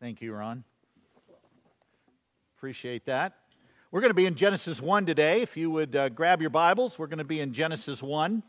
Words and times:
Thank 0.00 0.22
you, 0.22 0.32
Ron. 0.32 0.64
Appreciate 2.56 3.04
that. 3.04 3.34
We're 3.90 4.00
going 4.00 4.08
to 4.08 4.14
be 4.14 4.24
in 4.24 4.34
Genesis 4.34 4.80
1 4.80 5.04
today. 5.04 5.42
If 5.42 5.58
you 5.58 5.70
would 5.70 5.94
uh, 5.94 6.08
grab 6.08 6.40
your 6.40 6.48
Bibles, 6.48 6.98
we're 6.98 7.06
going 7.06 7.18
to 7.18 7.24
be 7.24 7.40
in 7.40 7.52
Genesis 7.52 8.02
1. 8.02 8.42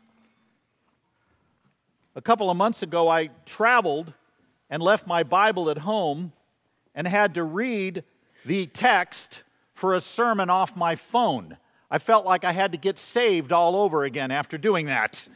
A 2.16 2.22
couple 2.22 2.48
of 2.48 2.56
months 2.56 2.82
ago, 2.82 3.06
I 3.06 3.28
traveled 3.44 4.14
and 4.70 4.82
left 4.82 5.06
my 5.06 5.24
Bible 5.24 5.68
at 5.68 5.76
home 5.76 6.32
and 6.94 7.06
had 7.06 7.34
to 7.34 7.42
read 7.42 8.02
the 8.46 8.64
text 8.64 9.42
for 9.74 9.94
a 9.94 10.00
sermon 10.00 10.48
off 10.48 10.74
my 10.74 10.96
phone. 10.96 11.58
I 11.90 11.98
felt 11.98 12.24
like 12.24 12.44
I 12.44 12.52
had 12.52 12.72
to 12.72 12.78
get 12.78 12.98
saved 12.98 13.52
all 13.52 13.76
over 13.76 14.04
again 14.04 14.30
after 14.30 14.56
doing 14.56 14.86
that. 14.86 15.28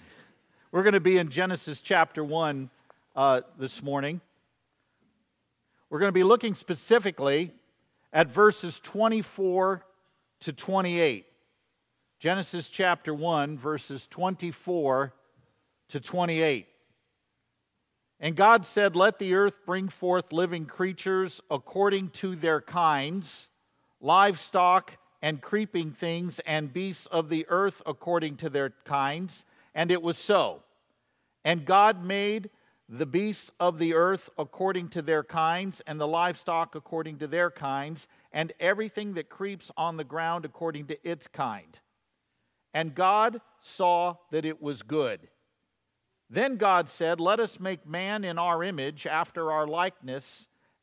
We're 0.72 0.82
going 0.82 0.94
to 0.94 1.00
be 1.00 1.18
in 1.18 1.28
Genesis 1.28 1.82
chapter 1.82 2.24
1 2.24 2.70
uh, 3.14 3.42
this 3.58 3.82
morning. 3.82 4.22
We're 5.88 6.00
going 6.00 6.08
to 6.08 6.12
be 6.12 6.24
looking 6.24 6.56
specifically 6.56 7.52
at 8.12 8.28
verses 8.28 8.80
24 8.80 9.84
to 10.40 10.52
28. 10.52 11.26
Genesis 12.18 12.68
chapter 12.68 13.14
1, 13.14 13.56
verses 13.56 14.08
24 14.08 15.12
to 15.90 16.00
28. 16.00 16.66
And 18.18 18.34
God 18.34 18.66
said, 18.66 18.96
Let 18.96 19.20
the 19.20 19.34
earth 19.34 19.64
bring 19.64 19.88
forth 19.88 20.32
living 20.32 20.66
creatures 20.66 21.40
according 21.50 22.10
to 22.10 22.34
their 22.34 22.60
kinds, 22.60 23.46
livestock 24.00 24.96
and 25.22 25.40
creeping 25.40 25.92
things, 25.92 26.40
and 26.40 26.72
beasts 26.72 27.06
of 27.06 27.28
the 27.28 27.46
earth 27.48 27.80
according 27.86 28.36
to 28.38 28.50
their 28.50 28.70
kinds. 28.84 29.44
And 29.74 29.92
it 29.92 30.02
was 30.02 30.18
so. 30.18 30.62
And 31.44 31.64
God 31.64 32.04
made 32.04 32.50
the 32.88 33.06
beasts 33.06 33.50
of 33.58 33.78
the 33.78 33.94
earth 33.94 34.30
according 34.38 34.88
to 34.90 35.02
their 35.02 35.24
kinds, 35.24 35.82
and 35.86 36.00
the 36.00 36.06
livestock 36.06 36.74
according 36.74 37.18
to 37.18 37.26
their 37.26 37.50
kinds, 37.50 38.06
and 38.32 38.52
everything 38.60 39.14
that 39.14 39.28
creeps 39.28 39.70
on 39.76 39.96
the 39.96 40.04
ground 40.04 40.44
according 40.44 40.86
to 40.86 41.08
its 41.08 41.26
kind. 41.26 41.78
And 42.72 42.94
God 42.94 43.40
saw 43.60 44.16
that 44.30 44.44
it 44.44 44.62
was 44.62 44.82
good. 44.82 45.28
Then 46.28 46.56
God 46.56 46.88
said, 46.88 47.20
Let 47.20 47.40
us 47.40 47.58
make 47.58 47.86
man 47.86 48.24
in 48.24 48.38
our 48.38 48.62
image, 48.62 49.06
after 49.06 49.50
our 49.50 49.66
likeness, 49.66 50.46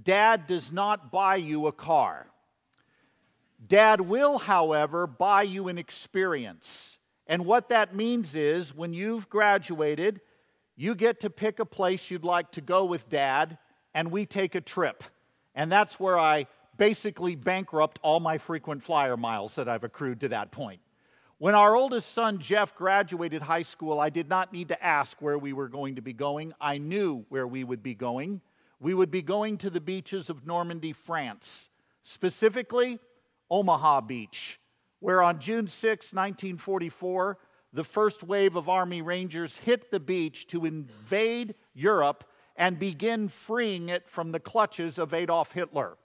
dad 0.00 0.46
does 0.46 0.72
not 0.72 1.10
buy 1.10 1.36
you 1.36 1.66
a 1.66 1.72
car. 1.72 2.26
Dad 3.66 4.00
will, 4.00 4.38
however, 4.38 5.06
buy 5.06 5.42
you 5.42 5.68
an 5.68 5.78
experience. 5.78 6.98
And 7.26 7.46
what 7.46 7.68
that 7.68 7.94
means 7.94 8.34
is 8.34 8.74
when 8.74 8.92
you've 8.92 9.28
graduated, 9.28 10.20
you 10.76 10.94
get 10.94 11.20
to 11.20 11.30
pick 11.30 11.58
a 11.60 11.64
place 11.64 12.10
you'd 12.10 12.24
like 12.24 12.50
to 12.52 12.60
go 12.60 12.84
with 12.84 13.08
dad, 13.08 13.58
and 13.94 14.10
we 14.10 14.26
take 14.26 14.54
a 14.54 14.60
trip. 14.60 15.04
And 15.54 15.70
that's 15.70 16.00
where 16.00 16.18
I 16.18 16.46
basically 16.76 17.36
bankrupt 17.36 17.98
all 18.02 18.18
my 18.18 18.38
frequent 18.38 18.82
flyer 18.82 19.16
miles 19.16 19.54
that 19.54 19.68
I've 19.68 19.84
accrued 19.84 20.20
to 20.20 20.28
that 20.30 20.50
point. 20.50 20.80
When 21.38 21.54
our 21.54 21.74
oldest 21.74 22.12
son 22.14 22.38
Jeff 22.38 22.74
graduated 22.74 23.42
high 23.42 23.62
school, 23.62 24.00
I 24.00 24.10
did 24.10 24.28
not 24.28 24.52
need 24.52 24.68
to 24.68 24.82
ask 24.82 25.20
where 25.20 25.38
we 25.38 25.52
were 25.52 25.68
going 25.68 25.96
to 25.96 26.02
be 26.02 26.12
going. 26.12 26.52
I 26.60 26.78
knew 26.78 27.24
where 27.28 27.46
we 27.46 27.64
would 27.64 27.82
be 27.82 27.94
going. 27.94 28.40
We 28.82 28.94
would 28.94 29.12
be 29.12 29.22
going 29.22 29.58
to 29.58 29.70
the 29.70 29.80
beaches 29.80 30.28
of 30.28 30.44
Normandy, 30.44 30.92
France, 30.92 31.70
specifically 32.02 32.98
Omaha 33.48 34.00
Beach, 34.00 34.58
where 34.98 35.22
on 35.22 35.38
June 35.38 35.68
6, 35.68 36.12
1944, 36.12 37.38
the 37.72 37.84
first 37.84 38.24
wave 38.24 38.56
of 38.56 38.68
Army 38.68 39.00
Rangers 39.00 39.56
hit 39.58 39.92
the 39.92 40.00
beach 40.00 40.48
to 40.48 40.64
invade 40.64 41.54
Europe 41.74 42.24
and 42.56 42.76
begin 42.76 43.28
freeing 43.28 43.88
it 43.88 44.08
from 44.08 44.32
the 44.32 44.40
clutches 44.40 44.98
of 44.98 45.14
Adolf 45.14 45.52
Hitler. 45.52 45.96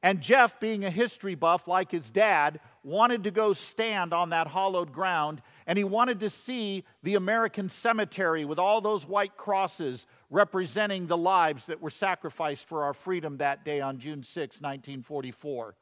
And 0.00 0.20
Jeff, 0.20 0.60
being 0.60 0.84
a 0.84 0.90
history 0.90 1.34
buff 1.34 1.66
like 1.66 1.90
his 1.90 2.10
dad, 2.10 2.60
wanted 2.84 3.24
to 3.24 3.30
go 3.30 3.52
stand 3.52 4.12
on 4.12 4.30
that 4.30 4.46
hollowed 4.46 4.92
ground 4.92 5.40
and 5.66 5.78
he 5.78 5.84
wanted 5.84 6.20
to 6.20 6.30
see 6.30 6.84
the 7.02 7.14
American 7.14 7.68
cemetery 7.68 8.44
with 8.44 8.58
all 8.58 8.80
those 8.80 9.06
white 9.06 9.36
crosses 9.36 10.06
representing 10.30 11.06
the 11.06 11.16
lives 11.16 11.66
that 11.66 11.80
were 11.80 11.90
sacrificed 11.90 12.66
for 12.66 12.84
our 12.84 12.94
freedom 12.94 13.38
that 13.38 13.64
day 13.64 13.80
on 13.80 13.98
June 13.98 14.22
6, 14.22 14.60
1944. 14.60 15.74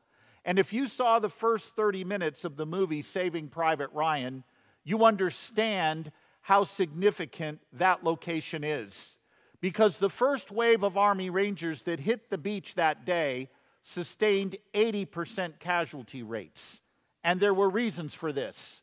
And 0.44 0.58
if 0.58 0.72
you 0.72 0.86
saw 0.86 1.18
the 1.18 1.28
first 1.28 1.70
30 1.76 2.04
minutes 2.04 2.44
of 2.44 2.56
the 2.56 2.66
movie 2.66 3.02
Saving 3.02 3.48
Private 3.48 3.90
Ryan, 3.92 4.44
you 4.84 5.04
understand 5.04 6.12
how 6.42 6.64
significant 6.64 7.60
that 7.72 8.04
location 8.04 8.64
is. 8.64 9.16
Because 9.60 9.98
the 9.98 10.10
first 10.10 10.50
wave 10.50 10.82
of 10.82 10.96
Army 10.96 11.30
Rangers 11.30 11.82
that 11.82 12.00
hit 12.00 12.30
the 12.30 12.38
beach 12.38 12.74
that 12.74 13.06
day 13.06 13.48
sustained 13.84 14.56
80% 14.74 15.60
casualty 15.60 16.22
rates. 16.22 16.80
And 17.24 17.40
there 17.40 17.54
were 17.54 17.70
reasons 17.70 18.14
for 18.14 18.32
this. 18.32 18.82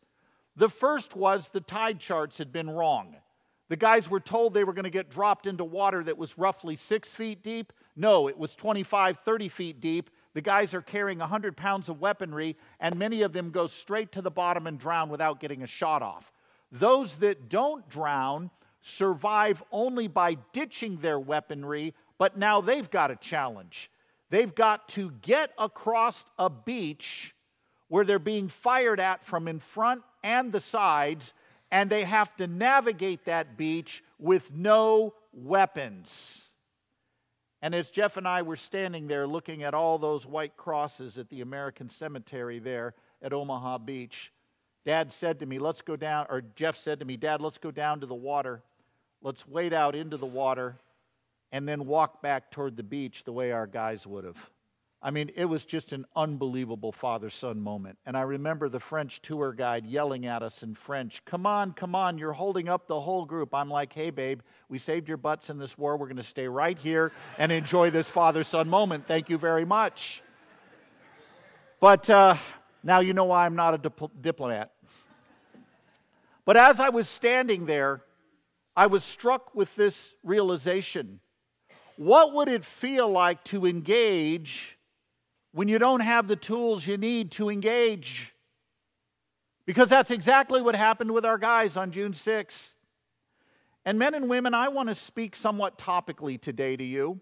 The 0.56 0.70
first 0.70 1.16
was 1.16 1.50
the 1.50 1.62
tide 1.62 2.00
charts 2.00 2.38
had 2.38 2.52
been 2.52 2.70
wrong. 2.70 3.16
The 3.70 3.76
guys 3.76 4.10
were 4.10 4.20
told 4.20 4.54
they 4.54 4.64
were 4.64 4.74
going 4.74 4.84
to 4.84 4.90
get 4.90 5.12
dropped 5.12 5.46
into 5.46 5.64
water 5.64 6.04
that 6.04 6.18
was 6.18 6.38
roughly 6.38 6.76
six 6.76 7.14
feet 7.14 7.44
deep. 7.44 7.72
No, 7.96 8.28
it 8.28 8.38
was 8.38 8.56
25, 8.56 9.20
30 9.20 9.50
feet 9.50 9.80
deep. 9.80 10.10
The 10.34 10.42
guys 10.42 10.74
are 10.74 10.82
carrying 10.82 11.20
100 11.20 11.56
pounds 11.56 11.88
of 11.88 12.02
weaponry, 12.02 12.58
and 12.80 12.98
many 12.98 13.22
of 13.22 13.32
them 13.32 13.52
go 13.52 13.68
straight 13.68 14.12
to 14.14 14.22
the 14.22 14.32
bottom 14.32 14.66
and 14.66 14.80
drown 14.80 15.10
without 15.10 15.40
getting 15.40 15.62
a 15.62 15.68
shot 15.68 16.02
off. 16.02 16.32
Those 16.72 17.16
that 17.16 17.50
don't 17.50 17.88
drown 17.90 18.50
survive 18.82 19.62
only 19.72 20.08
by 20.08 20.38
ditching 20.54 20.98
their 20.98 21.20
weaponry, 21.20 21.94
but 22.18 22.38
now 22.38 22.62
they've 22.62 22.90
got 22.90 23.12
a 23.12 23.16
challenge. 23.16 23.92
They've 24.30 24.54
got 24.54 24.88
to 24.90 25.12
get 25.22 25.52
across 25.58 26.26
a 26.38 26.50
beach 26.50 27.34
where 27.90 28.06
they're 28.06 28.20
being 28.20 28.48
fired 28.48 29.00
at 29.00 29.26
from 29.26 29.48
in 29.48 29.60
front 29.60 30.02
and 30.24 30.52
the 30.52 30.60
sides, 30.60 31.34
and 31.72 31.90
they 31.90 32.04
have 32.04 32.36
to 32.38 32.48
navigate 32.48 33.26
that 33.26 33.58
beach 33.58 34.04
with 34.18 34.54
no 34.54 35.14
weapons. 35.34 36.44
And 37.62 37.76
as 37.76 37.90
Jeff 37.90 38.16
and 38.16 38.28
I 38.28 38.42
were 38.42 38.56
standing 38.56 39.08
there 39.08 39.28
looking 39.28 39.64
at 39.64 39.74
all 39.74 39.98
those 39.98 40.26
white 40.26 40.56
crosses 40.56 41.18
at 41.18 41.30
the 41.30 41.42
American 41.42 41.90
cemetery 41.90 42.60
there 42.60 42.94
at 43.22 43.34
Omaha 43.34 43.80
Beach, 43.80 44.32
Dad 44.86 45.12
said 45.12 45.40
to 45.40 45.46
me, 45.46 45.60
Let's 45.60 45.82
go 45.82 45.96
down, 45.96 46.28
or 46.30 46.42
Jeff 46.56 46.78
said 46.78 47.00
to 47.00 47.06
me, 47.06 47.18
Dad, 47.18 47.42
let's 47.42 47.58
go 47.58 47.72
down 47.72 48.00
to 48.00 48.06
the 48.06 48.16
water. 48.16 48.64
Let's 49.22 49.46
wade 49.46 49.74
out 49.74 49.96
into 49.96 50.16
the 50.16 50.26
water 50.26 50.78
and 51.52 51.68
then 51.68 51.86
walk 51.86 52.22
back 52.22 52.52
toward 52.52 52.78
the 52.78 52.84
beach 52.84 53.24
the 53.24 53.34
way 53.34 53.52
our 53.52 53.68
guys 53.68 54.08
would 54.08 54.24
have. 54.24 54.50
I 55.02 55.12
mean, 55.12 55.32
it 55.36 55.46
was 55.46 55.64
just 55.64 55.94
an 55.94 56.06
unbelievable 56.14 56.92
father 56.92 57.30
son 57.30 57.62
moment. 57.62 57.98
And 58.06 58.18
I 58.18 58.22
remember 58.22 58.68
the 58.68 58.82
French 58.82 59.22
tour 59.22 59.54
guide 59.54 59.86
yelling 59.86 60.26
at 60.26 60.44
us 60.44 60.62
in 60.62 60.76
French, 60.76 61.24
Come 61.24 61.46
on, 61.46 61.72
come 61.72 61.96
on, 61.96 62.18
you're 62.18 62.34
holding 62.34 62.68
up 62.68 62.88
the 62.88 63.00
whole 63.00 63.24
group. 63.24 63.54
I'm 63.54 63.70
like, 63.70 63.94
Hey, 63.94 64.10
babe, 64.10 64.42
we 64.68 64.78
saved 64.78 65.08
your 65.08 65.16
butts 65.16 65.50
in 65.50 65.58
this 65.58 65.78
war. 65.78 65.96
We're 65.96 66.08
going 66.08 66.18
to 66.18 66.24
stay 66.24 66.50
right 66.50 66.78
here 66.78 67.14
and 67.38 67.50
enjoy 67.50 67.92
this 67.92 68.10
father 68.10 68.44
son 68.44 68.70
moment. 68.70 69.07
Thank 69.07 69.30
you 69.30 69.38
very 69.38 69.63
much. 69.63 70.22
But 71.80 72.10
uh, 72.10 72.36
now 72.84 73.00
you 73.00 73.13
know 73.13 73.25
why 73.25 73.46
I'm 73.46 73.56
not 73.56 73.74
a 73.74 73.78
dip- 73.78 74.22
diplomat. 74.22 74.72
But 76.44 76.57
as 76.57 76.81
I 76.81 76.90
was 76.90 77.07
standing 77.07 77.68
there, 77.68 78.01
I 78.75 78.88
was 78.88 79.06
struck 79.06 79.56
with 79.56 79.74
this 79.75 80.13
realization 80.24 81.22
what 81.96 82.34
would 82.34 82.48
it 82.48 82.63
feel 82.63 83.10
like 83.10 83.44
to 83.44 83.66
engage 83.66 84.78
when 85.51 85.68
you 85.68 85.80
don't 85.80 86.01
have 86.01 86.28
the 86.28 86.36
tools 86.36 86.86
you 86.86 86.98
need 86.98 87.31
to 87.31 87.50
engage? 87.50 88.34
Because 89.66 89.90
that's 89.90 90.12
exactly 90.12 90.62
what 90.62 90.75
happened 90.75 91.12
with 91.12 91.25
our 91.25 91.38
guys 91.38 91.78
on 91.78 91.92
June 91.92 92.13
6th. 92.13 92.74
And 93.86 93.98
men 93.98 94.13
and 94.13 94.30
women, 94.30 94.54
I 94.54 94.68
want 94.68 94.90
to 94.90 94.96
speak 94.96 95.36
somewhat 95.36 95.78
topically 95.78 96.40
today 96.40 96.75
to 96.75 96.84
you. 96.84 97.22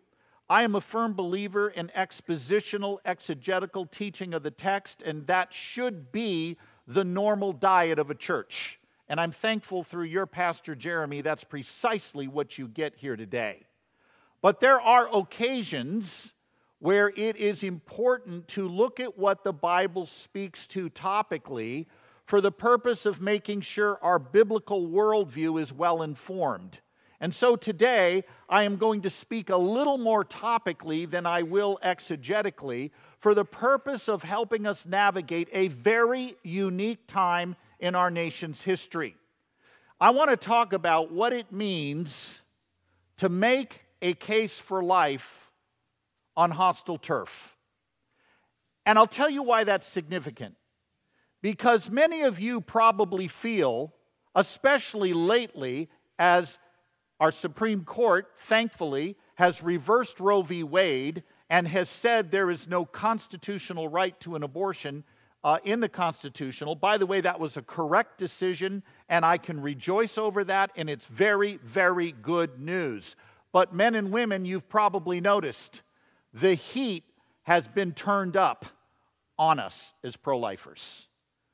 I 0.49 0.63
am 0.63 0.75
a 0.75 0.81
firm 0.81 1.13
believer 1.13 1.69
in 1.69 1.89
expositional, 1.89 2.99
exegetical 3.03 3.85
teaching 3.85 4.33
of 4.33 4.43
the 4.43 4.51
text, 4.51 5.01
and 5.01 5.27
that 5.27 5.53
should 5.53 6.11
be 6.11 6.57
the 6.87 7.03
normal 7.03 7.51
diet 7.51 7.99
of 7.99 8.09
a 8.09 8.15
church. 8.15 8.79
And 9.09 9.19
I'm 9.19 9.31
thankful 9.31 9.83
through 9.83 10.05
your 10.05 10.25
pastor, 10.25 10.73
Jeremy, 10.73 11.21
that's 11.21 11.43
precisely 11.43 12.27
what 12.27 12.57
you 12.57 12.67
get 12.67 12.95
here 12.95 13.17
today. 13.17 13.65
But 14.41 14.59
there 14.59 14.79
are 14.79 15.09
occasions 15.13 16.33
where 16.79 17.09
it 17.15 17.35
is 17.37 17.63
important 17.63 18.47
to 18.49 18.67
look 18.67 18.99
at 18.99 19.17
what 19.17 19.43
the 19.43 19.53
Bible 19.53 20.05
speaks 20.05 20.67
to 20.67 20.89
topically 20.89 21.87
for 22.25 22.41
the 22.41 22.51
purpose 22.51 23.05
of 23.05 23.21
making 23.21 23.61
sure 23.61 23.97
our 24.01 24.19
biblical 24.19 24.87
worldview 24.87 25.59
is 25.61 25.73
well 25.73 26.01
informed. 26.01 26.79
And 27.19 27.33
so 27.33 27.55
today, 27.55 28.25
I 28.47 28.63
am 28.63 28.75
going 28.75 29.01
to 29.01 29.09
speak 29.09 29.49
a 29.49 29.57
little 29.57 29.97
more 29.97 30.23
topically 30.23 31.09
than 31.09 31.25
I 31.25 31.41
will 31.41 31.79
exegetically 31.83 32.91
for 33.19 33.33
the 33.33 33.45
purpose 33.45 34.07
of 34.07 34.21
helping 34.21 34.67
us 34.67 34.85
navigate 34.85 35.49
a 35.51 35.69
very 35.69 36.35
unique 36.43 37.07
time 37.07 37.55
in 37.79 37.95
our 37.95 38.11
nation's 38.11 38.61
history. 38.61 39.15
I 39.99 40.11
want 40.11 40.29
to 40.29 40.37
talk 40.37 40.73
about 40.73 41.11
what 41.11 41.33
it 41.33 41.51
means 41.51 42.39
to 43.17 43.29
make 43.29 43.81
a 43.99 44.13
case 44.13 44.59
for 44.59 44.83
life 44.83 45.46
on 46.37 46.51
hostile 46.51 46.97
turf. 46.97 47.57
And 48.85 48.97
I'll 48.97 49.07
tell 49.07 49.29
you 49.29 49.43
why 49.43 49.65
that's 49.65 49.85
significant. 49.85 50.55
Because 51.41 51.89
many 51.89 52.21
of 52.21 52.39
you 52.39 52.61
probably 52.61 53.27
feel, 53.27 53.93
especially 54.33 55.13
lately, 55.13 55.89
as 56.17 56.57
our 57.19 57.31
Supreme 57.31 57.83
Court, 57.83 58.31
thankfully, 58.37 59.17
has 59.35 59.61
reversed 59.61 60.19
Roe 60.19 60.41
v. 60.41 60.63
Wade 60.63 61.23
and 61.49 61.67
has 61.67 61.89
said 61.89 62.31
there 62.31 62.49
is 62.49 62.67
no 62.67 62.85
constitutional 62.85 63.89
right 63.89 64.17
to 64.21 64.35
an 64.35 64.43
abortion 64.43 65.03
uh, 65.43 65.59
in 65.63 65.79
the 65.79 65.89
constitutional. 65.89 66.75
By 66.75 66.97
the 66.97 67.05
way, 67.05 67.21
that 67.21 67.39
was 67.39 67.57
a 67.57 67.61
correct 67.61 68.17
decision, 68.17 68.83
and 69.09 69.25
I 69.25 69.37
can 69.37 69.61
rejoice 69.61 70.17
over 70.17 70.43
that, 70.43 70.71
and 70.75 70.89
it's 70.89 71.05
very, 71.05 71.57
very 71.63 72.11
good 72.11 72.59
news. 72.59 73.15
But, 73.51 73.73
men 73.73 73.95
and 73.95 74.11
women, 74.11 74.45
you've 74.45 74.69
probably 74.69 75.21
noticed 75.21 75.81
the 76.33 76.53
heat 76.53 77.03
has 77.43 77.67
been 77.67 77.93
turned 77.93 78.35
up 78.35 78.65
on 79.39 79.59
us 79.59 79.93
as 80.03 80.15
pro 80.15 80.37
lifers. 80.37 81.07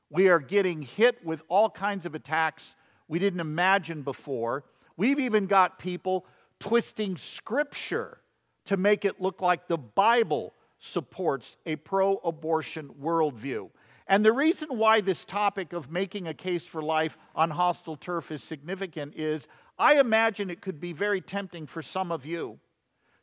We 0.09 0.29
are 0.29 0.39
getting 0.39 0.81
hit 0.81 1.23
with 1.25 1.41
all 1.47 1.69
kinds 1.69 2.05
of 2.05 2.15
attacks 2.15 2.75
we 3.07 3.19
didn't 3.19 3.39
imagine 3.39 4.01
before. 4.01 4.63
We've 4.95 5.19
even 5.19 5.47
got 5.47 5.79
people 5.79 6.25
twisting 6.59 7.17
scripture 7.17 8.19
to 8.65 8.77
make 8.77 9.05
it 9.05 9.21
look 9.21 9.41
like 9.41 9.67
the 9.67 9.77
Bible 9.77 10.53
supports 10.79 11.57
a 11.65 11.75
pro 11.77 12.17
abortion 12.17 12.89
worldview. 13.01 13.69
And 14.07 14.23
the 14.23 14.33
reason 14.33 14.77
why 14.77 15.01
this 15.01 15.23
topic 15.23 15.73
of 15.73 15.89
making 15.89 16.27
a 16.27 16.33
case 16.33 16.65
for 16.65 16.81
life 16.81 17.17
on 17.35 17.49
hostile 17.49 17.95
turf 17.95 18.31
is 18.31 18.43
significant 18.43 19.15
is 19.15 19.47
I 19.77 19.99
imagine 19.99 20.49
it 20.49 20.61
could 20.61 20.79
be 20.79 20.93
very 20.93 21.21
tempting 21.21 21.67
for 21.67 21.81
some 21.81 22.11
of 22.11 22.25
you 22.25 22.59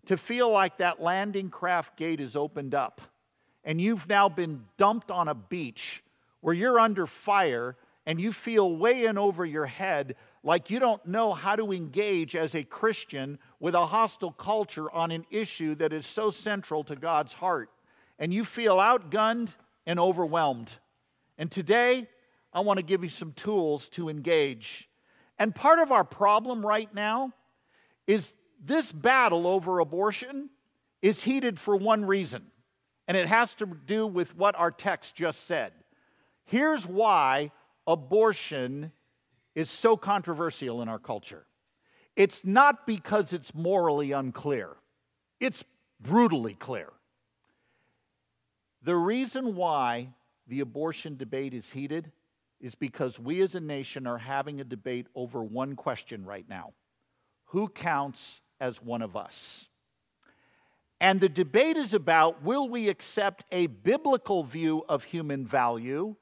to 0.06 0.16
feel 0.16 0.50
like 0.50 0.78
that 0.78 1.02
landing 1.02 1.50
craft 1.50 1.96
gate 1.96 2.20
is 2.20 2.36
opened 2.36 2.74
up 2.74 3.00
and 3.64 3.80
you've 3.80 4.08
now 4.08 4.28
been 4.28 4.64
dumped 4.76 5.10
on 5.10 5.28
a 5.28 5.34
beach 5.34 6.02
where 6.40 6.54
you're 6.54 6.78
under 6.78 7.06
fire 7.06 7.76
and 8.06 8.20
you 8.20 8.32
feel 8.32 8.76
way 8.76 9.04
in 9.04 9.18
over 9.18 9.44
your 9.44 9.66
head 9.66 10.16
like 10.42 10.70
you 10.70 10.78
don't 10.78 11.04
know 11.06 11.34
how 11.34 11.54
to 11.54 11.72
engage 11.72 12.34
as 12.34 12.54
a 12.54 12.64
Christian 12.64 13.38
with 13.58 13.74
a 13.74 13.86
hostile 13.86 14.32
culture 14.32 14.90
on 14.90 15.10
an 15.10 15.26
issue 15.30 15.74
that 15.76 15.92
is 15.92 16.06
so 16.06 16.30
central 16.30 16.82
to 16.84 16.96
God's 16.96 17.34
heart. 17.34 17.68
And 18.18 18.32
you 18.32 18.44
feel 18.44 18.76
outgunned 18.76 19.50
and 19.86 20.00
overwhelmed. 20.00 20.74
And 21.36 21.50
today, 21.50 22.08
I 22.52 22.60
want 22.60 22.78
to 22.78 22.82
give 22.82 23.02
you 23.02 23.10
some 23.10 23.32
tools 23.32 23.88
to 23.90 24.08
engage. 24.08 24.88
And 25.38 25.54
part 25.54 25.78
of 25.78 25.92
our 25.92 26.04
problem 26.04 26.64
right 26.64 26.92
now 26.94 27.32
is 28.06 28.32
this 28.60 28.92
battle 28.92 29.46
over 29.46 29.78
abortion 29.78 30.50
is 31.02 31.22
heated 31.22 31.58
for 31.58 31.76
one 31.76 32.04
reason, 32.04 32.46
and 33.08 33.16
it 33.16 33.26
has 33.26 33.54
to 33.56 33.66
do 33.66 34.06
with 34.06 34.36
what 34.36 34.54
our 34.56 34.70
text 34.70 35.14
just 35.14 35.46
said. 35.46 35.72
Here's 36.44 36.86
why 36.86 37.52
abortion 37.86 38.92
is 39.54 39.70
so 39.70 39.96
controversial 39.96 40.82
in 40.82 40.88
our 40.88 40.98
culture 40.98 41.46
it's 42.16 42.44
not 42.44 42.86
because 42.86 43.32
it's 43.32 43.54
morally 43.54 44.12
unclear, 44.12 44.76
it's 45.38 45.64
brutally 46.00 46.54
clear. 46.54 46.88
The 48.82 48.96
reason 48.96 49.54
why 49.54 50.08
the 50.46 50.60
abortion 50.60 51.16
debate 51.16 51.54
is 51.54 51.70
heated 51.70 52.10
is 52.60 52.74
because 52.74 53.18
we 53.18 53.40
as 53.42 53.54
a 53.54 53.60
nation 53.60 54.06
are 54.06 54.18
having 54.18 54.60
a 54.60 54.64
debate 54.64 55.06
over 55.14 55.42
one 55.42 55.76
question 55.76 56.24
right 56.24 56.46
now 56.48 56.72
Who 57.46 57.68
counts 57.68 58.42
as 58.60 58.82
one 58.82 59.02
of 59.02 59.16
us? 59.16 59.66
And 61.00 61.20
the 61.20 61.28
debate 61.28 61.76
is 61.76 61.94
about 61.94 62.42
will 62.42 62.68
we 62.68 62.88
accept 62.88 63.44
a 63.50 63.66
biblical 63.66 64.44
view 64.44 64.84
of 64.88 65.04
human 65.04 65.46
value 65.46 66.16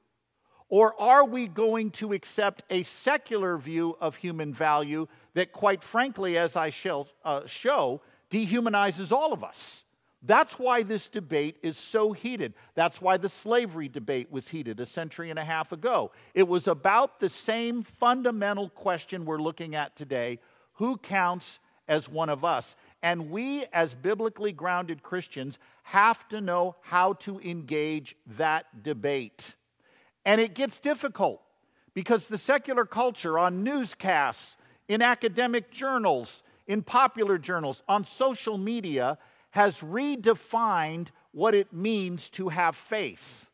or 0.69 1.01
are 1.01 1.25
we 1.25 1.47
going 1.47 1.91
to 1.93 2.13
accept 2.13 2.63
a 2.69 2.83
secular 2.83 3.57
view 3.57 3.97
of 4.01 4.17
human 4.17 4.53
value 4.53 5.09
that, 5.35 5.53
quite 5.53 5.83
frankly, 5.83 6.37
as 6.37 6.57
I 6.57 6.71
shall 6.71 7.09
uh, 7.25 7.47
show, 7.47 8.03
dehumanizes 8.31 9.11
all 9.11 9.33
of 9.33 9.43
us? 9.43 9.85
That's 10.23 10.59
why 10.59 10.83
this 10.83 11.09
debate 11.09 11.57
is 11.63 11.79
so 11.79 12.13
heated. 12.13 12.53
That's 12.75 13.01
why 13.01 13.17
the 13.17 13.29
slavery 13.29 13.89
debate 13.89 14.31
was 14.31 14.49
heated 14.49 14.81
a 14.81 14.85
century 14.85 15.31
and 15.31 15.39
a 15.39 15.45
half 15.45 15.73
ago. 15.73 16.11
It 16.35 16.49
was 16.49 16.67
about 16.67 17.21
the 17.21 17.31
same 17.31 17.83
fundamental 17.83 18.69
question 18.69 19.25
we're 19.25 19.41
looking 19.41 19.75
at 19.75 19.97
today 19.97 20.41
who 20.75 20.99
counts 20.99 21.61
as 21.89 22.09
one 22.09 22.29
of 22.29 22.45
us? 22.45 22.77
And 23.03 23.31
we, 23.31 23.65
as 23.73 23.95
biblically 23.95 24.53
grounded 24.53 25.03
Christians, 25.03 25.59
have 25.85 26.29
to 26.29 26.41
know 26.41 26.77
how 26.83 27.15
to 27.15 27.41
engage 27.41 28.17
that 28.27 28.83
debate. 28.83 29.55
And 30.25 30.41
it 30.41 30.55
gets 30.55 30.79
difficult 30.79 31.41
because 31.95 32.29
the 32.29 32.39
secular 32.39 32.85
culture 32.85 33.39
on 33.39 33.65
newscasts, 33.65 34.57
in 34.89 35.03
academic 35.03 35.71
journals, 35.71 36.43
in 36.67 36.83
popular 36.83 37.39
journals, 37.39 37.83
on 37.89 38.05
social 38.05 38.59
media 38.59 39.19
has 39.51 39.79
redefined 39.79 41.09
what 41.33 41.55
it 41.55 41.73
means 41.73 42.29
to 42.31 42.49
have 42.49 42.77
faith. 42.77 43.51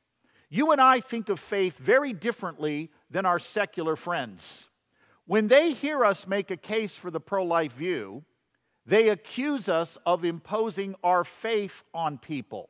You 0.48 0.72
and 0.72 0.80
I 0.80 1.00
think 1.00 1.28
of 1.28 1.40
faith 1.40 1.78
very 1.78 2.12
differently 2.12 2.90
than 3.10 3.26
our 3.26 3.38
secular 3.38 3.96
friends. 3.96 4.68
When 5.26 5.48
they 5.48 5.72
hear 5.72 6.04
us 6.04 6.26
make 6.26 6.50
a 6.50 6.56
case 6.56 6.96
for 6.96 7.10
the 7.10 7.20
pro 7.20 7.44
life 7.44 7.72
view, 7.72 8.24
they 8.86 9.08
accuse 9.08 9.68
us 9.68 9.96
of 10.04 10.24
imposing 10.24 10.94
our 11.02 11.24
faith 11.24 11.82
on 11.94 12.18
people. 12.18 12.68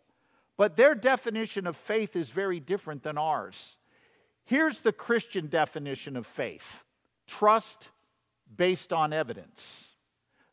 But 0.56 0.76
their 0.76 0.94
definition 0.94 1.66
of 1.66 1.76
faith 1.76 2.14
is 2.14 2.30
very 2.30 2.60
different 2.60 3.02
than 3.02 3.18
ours. 3.18 3.76
Here's 4.44 4.80
the 4.80 4.92
Christian 4.92 5.48
definition 5.48 6.16
of 6.16 6.26
faith 6.26 6.84
trust 7.26 7.88
based 8.54 8.92
on 8.92 9.12
evidence. 9.12 9.90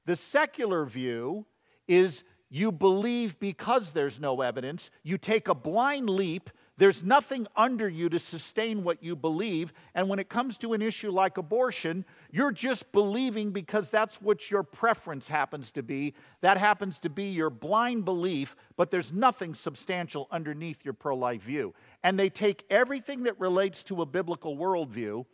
The 0.05 0.15
secular 0.15 0.85
view 0.85 1.45
is 1.87 2.23
you 2.49 2.71
believe 2.71 3.39
because 3.39 3.91
there's 3.91 4.19
no 4.19 4.41
evidence, 4.41 4.89
you 5.03 5.17
take 5.17 5.47
a 5.47 5.55
blind 5.55 6.09
leap 6.09 6.49
there's 6.81 7.03
nothing 7.03 7.45
under 7.55 7.87
you 7.87 8.09
to 8.09 8.17
sustain 8.17 8.83
what 8.83 9.03
you 9.03 9.15
believe. 9.15 9.71
And 9.93 10.09
when 10.09 10.17
it 10.17 10.29
comes 10.29 10.57
to 10.57 10.73
an 10.73 10.81
issue 10.81 11.11
like 11.11 11.37
abortion, 11.37 12.05
you're 12.31 12.51
just 12.51 12.91
believing 12.91 13.51
because 13.51 13.91
that's 13.91 14.19
what 14.19 14.49
your 14.49 14.63
preference 14.63 15.27
happens 15.27 15.69
to 15.73 15.83
be. 15.83 16.15
That 16.41 16.57
happens 16.57 16.97
to 17.01 17.09
be 17.11 17.25
your 17.25 17.51
blind 17.51 18.03
belief, 18.03 18.55
but 18.77 18.89
there's 18.89 19.13
nothing 19.13 19.53
substantial 19.53 20.27
underneath 20.31 20.83
your 20.83 20.95
pro 20.95 21.15
life 21.15 21.43
view. 21.43 21.75
And 22.01 22.17
they 22.17 22.31
take 22.31 22.65
everything 22.67 23.25
that 23.25 23.39
relates 23.39 23.83
to 23.83 24.01
a 24.01 24.07
biblical 24.07 24.57
worldview 24.57 25.27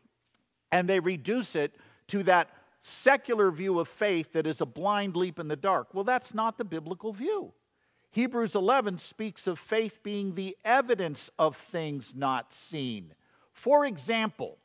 and 0.74 0.86
they 0.90 1.00
reduce 1.00 1.56
it 1.56 1.74
to 2.10 2.24
that 2.24 2.50
secular 2.82 3.52
view 3.52 3.80
of 3.80 3.88
faith 3.88 4.34
that 4.34 4.46
is 4.46 4.60
a 4.60 4.66
blind 4.66 5.16
leap 5.16 5.40
in 5.40 5.48
the 5.48 5.56
dark. 5.56 5.94
Well, 5.94 6.04
that's 6.04 6.34
not 6.34 6.58
the 6.58 6.66
biblical 6.66 7.14
view. 7.14 7.54
Hebrews 8.18 8.56
11 8.56 8.98
speaks 8.98 9.46
of 9.46 9.60
faith 9.60 10.02
being 10.02 10.34
the 10.34 10.58
evidence 10.66 11.30
of 11.38 11.56
things 11.56 12.14
not 12.16 12.52
seen. 12.52 13.14
For 13.54 13.86
example, 13.86 14.58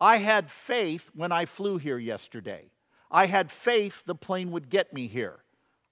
I 0.00 0.16
had 0.16 0.50
faith 0.50 1.10
when 1.14 1.30
I 1.30 1.44
flew 1.44 1.76
here 1.76 1.98
yesterday. 1.98 2.70
I 3.10 3.26
had 3.26 3.52
faith 3.52 4.02
the 4.06 4.14
plane 4.14 4.50
would 4.52 4.70
get 4.70 4.94
me 4.94 5.08
here. 5.08 5.40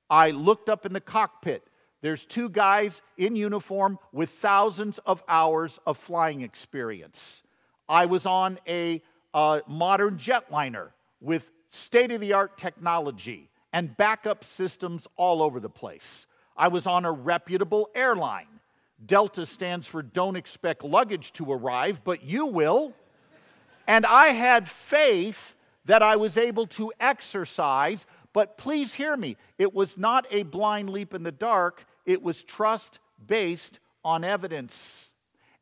I 0.08 0.30
looked 0.30 0.70
up 0.70 0.86
in 0.86 0.94
the 0.94 1.00
cockpit. 1.02 1.68
There's 2.00 2.24
two 2.24 2.48
guys 2.48 3.02
in 3.18 3.36
uniform 3.36 3.98
with 4.10 4.30
thousands 4.30 4.96
of 5.04 5.22
hours 5.28 5.78
of 5.84 5.98
flying 5.98 6.40
experience. 6.40 7.42
I 7.86 8.06
was 8.06 8.24
on 8.24 8.58
a 8.66 9.02
modern 9.34 10.16
jetliner 10.16 10.92
with 11.20 11.50
state 11.68 12.12
of 12.12 12.22
the 12.22 12.32
art 12.32 12.56
technology 12.56 13.50
and 13.74 13.94
backup 13.94 14.42
systems 14.42 15.06
all 15.18 15.42
over 15.42 15.60
the 15.60 15.68
place. 15.68 16.26
I 16.56 16.68
was 16.68 16.86
on 16.86 17.04
a 17.04 17.12
reputable 17.12 17.90
airline. 17.94 18.46
Delta 19.04 19.44
stands 19.44 19.86
for 19.86 20.02
don't 20.02 20.36
expect 20.36 20.84
luggage 20.84 21.32
to 21.34 21.52
arrive, 21.52 22.02
but 22.04 22.22
you 22.22 22.46
will. 22.46 22.92
And 23.86 24.06
I 24.06 24.28
had 24.28 24.68
faith 24.68 25.56
that 25.84 26.02
I 26.02 26.16
was 26.16 26.38
able 26.38 26.66
to 26.68 26.92
exercise, 26.98 28.06
but 28.32 28.56
please 28.56 28.94
hear 28.94 29.16
me. 29.16 29.36
It 29.58 29.74
was 29.74 29.98
not 29.98 30.26
a 30.30 30.44
blind 30.44 30.90
leap 30.90 31.12
in 31.12 31.22
the 31.22 31.32
dark, 31.32 31.84
it 32.06 32.22
was 32.22 32.42
trust 32.42 32.98
based 33.26 33.80
on 34.04 34.24
evidence. 34.24 35.10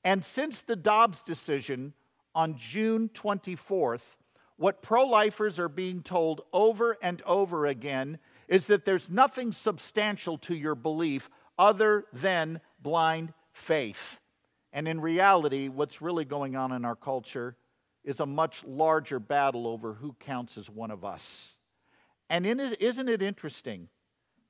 And 0.05 0.25
since 0.25 0.63
the 0.63 0.77
Dobbs 0.77 1.23
decision 1.23 1.95
on 2.35 2.57
June 2.57 3.11
24th, 3.15 4.17
what 4.57 4.83
pro 4.83 5.07
lifers 5.07 5.59
are 5.59 5.69
being 5.69 6.03
told 6.03 6.43
over 6.53 6.97
and 7.03 7.23
over 7.23 7.67
again 7.67 8.19
is 8.49 8.67
that 8.67 8.85
there's 8.85 9.11
nothing 9.11 9.53
substantial 9.53 10.39
to 10.39 10.55
your 10.55 10.75
belief 10.75 11.31
other 11.59 12.05
than 12.13 12.61
blind 12.81 13.33
faith. 13.53 14.21
And 14.73 14.89
in 14.89 15.01
reality, 15.01 15.69
what's 15.69 16.01
really 16.01 16.25
going 16.25 16.57
on 16.57 16.73
in 16.73 16.85
our 16.85 16.97
culture 16.97 17.57
is 18.05 18.21
a 18.21 18.27
much 18.27 18.65
larger 18.65 19.21
battle 19.21 19.67
over 19.67 19.95
who 19.95 20.17
counts 20.19 20.59
as 20.59 20.69
one 20.69 20.91
of 20.91 21.05
us. 21.05 21.57
And 22.31 22.47
isn't 22.47 23.09
it 23.09 23.23
interesting 23.23 23.89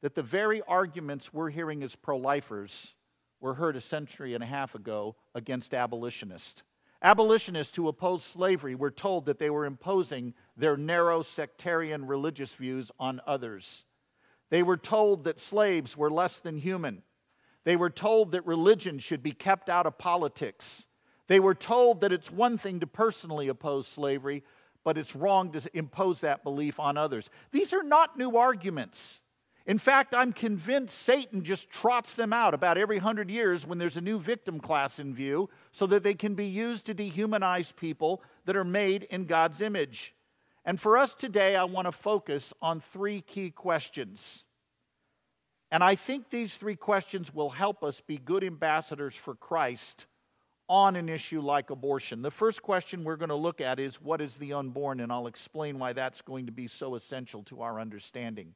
that 0.01 0.15
the 0.15 0.23
very 0.23 0.63
arguments 0.63 1.33
we're 1.33 1.51
hearing 1.51 1.83
as 1.83 1.97
pro 1.97 2.17
lifers 2.17 2.95
were 3.41 3.55
heard 3.55 3.77
a 3.77 3.81
century 3.81 4.35
and 4.35 4.43
a 4.43 4.47
half 4.47 4.75
ago 4.75 5.17
against 5.35 5.75
abolitionists? 5.75 6.63
Abolitionists 7.03 7.77
who 7.77 7.89
opposed 7.89 8.25
slavery 8.25 8.77
were 8.77 8.91
told 8.91 9.27
that 9.27 9.41
they 9.41 9.51
were 9.51 9.67
imposing 9.67 10.35
their 10.57 10.77
narrow 10.77 11.23
sectarian 11.23 12.07
religious 12.07 12.55
views 12.55 12.91
on 12.99 13.21
others. 13.27 13.85
They 14.51 14.63
were 14.63 14.77
told 14.77 15.25
that 15.25 15.41
slaves 15.41 15.97
were 15.97 16.11
less 16.11 16.39
than 16.39 16.59
human. 16.59 17.03
They 17.65 17.77
were 17.77 17.91
told 17.91 18.33
that 18.33 18.47
religion 18.47 18.99
should 18.99 19.23
be 19.23 19.33
kept 19.33 19.69
out 19.69 19.87
of 19.87 19.99
politics. 19.99 20.87
They 21.29 21.41
were 21.41 21.55
told 21.55 22.01
that 22.01 22.13
it's 22.13 22.31
one 22.31 22.59
thing 22.59 22.81
to 22.81 22.87
personally 22.87 23.49
oppose 23.49 23.87
slavery, 23.87 24.43
but 24.85 24.99
it's 24.99 25.17
wrong 25.17 25.53
to 25.53 25.63
impose 25.73 26.21
that 26.21 26.45
belief 26.45 26.79
on 26.81 26.99
others. 26.99 27.31
These 27.53 27.73
are 27.73 27.85
not 27.85 28.19
new 28.19 28.37
arguments. 28.37 29.21
In 29.65 29.79
fact, 29.79 30.13
I'm 30.13 30.33
convinced 30.33 30.99
Satan 30.99 31.45
just 31.45 31.71
trots 31.71 32.15
them 32.15 32.33
out 32.33 32.53
about 32.53 32.79
every 32.79 32.99
hundred 32.99 33.31
years 33.31 33.65
when 33.65 33.79
there's 33.79 33.97
a 33.97 34.01
new 34.01 34.19
victim 34.19 34.59
class 34.59 34.99
in 34.99 35.15
view 35.15 35.49
so 35.71 35.87
that 35.87 36.03
they 36.03 36.15
can 36.15 36.35
be 36.35 36.47
used 36.47 36.87
to 36.87 36.95
dehumanize 36.95 37.75
people 37.75 38.23
that 38.45 38.57
are 38.57 38.65
made 38.65 39.05
in 39.05 39.25
God's 39.25 39.61
image. 39.61 40.15
And 40.65 40.81
for 40.81 40.97
us 40.97 41.15
today, 41.15 41.57
I 41.57 41.65
want 41.65 41.87
to 41.87 41.93
focus 41.93 42.53
on 42.63 42.81
three 42.81 43.21
key 43.21 43.51
questions. 43.51 44.45
And 45.71 45.83
I 45.83 45.95
think 45.95 46.31
these 46.31 46.57
three 46.57 46.77
questions 46.77 47.35
will 47.35 47.51
help 47.51 47.83
us 47.83 48.01
be 48.01 48.19
good 48.19 48.45
ambassadors 48.45 49.17
for 49.17 49.35
Christ 49.35 50.07
on 50.69 50.97
an 50.97 51.09
issue 51.09 51.41
like 51.41 51.71
abortion. 51.71 52.23
The 52.23 52.31
first 52.31 52.63
question 52.63 53.05
we're 53.05 53.17
going 53.17 53.31
to 53.31 53.35
look 53.35 53.61
at 53.61 53.81
is 53.81 54.01
what 54.01 54.21
is 54.21 54.37
the 54.37 54.53
unborn? 54.53 55.01
And 55.01 55.11
I'll 55.11 55.27
explain 55.27 55.79
why 55.79 55.93
that's 55.93 56.23
going 56.23 56.47
to 56.47 56.53
be 56.53 56.69
so 56.69 56.95
essential 56.95 57.43
to 57.45 57.63
our 57.63 57.81
understanding. 57.81 58.55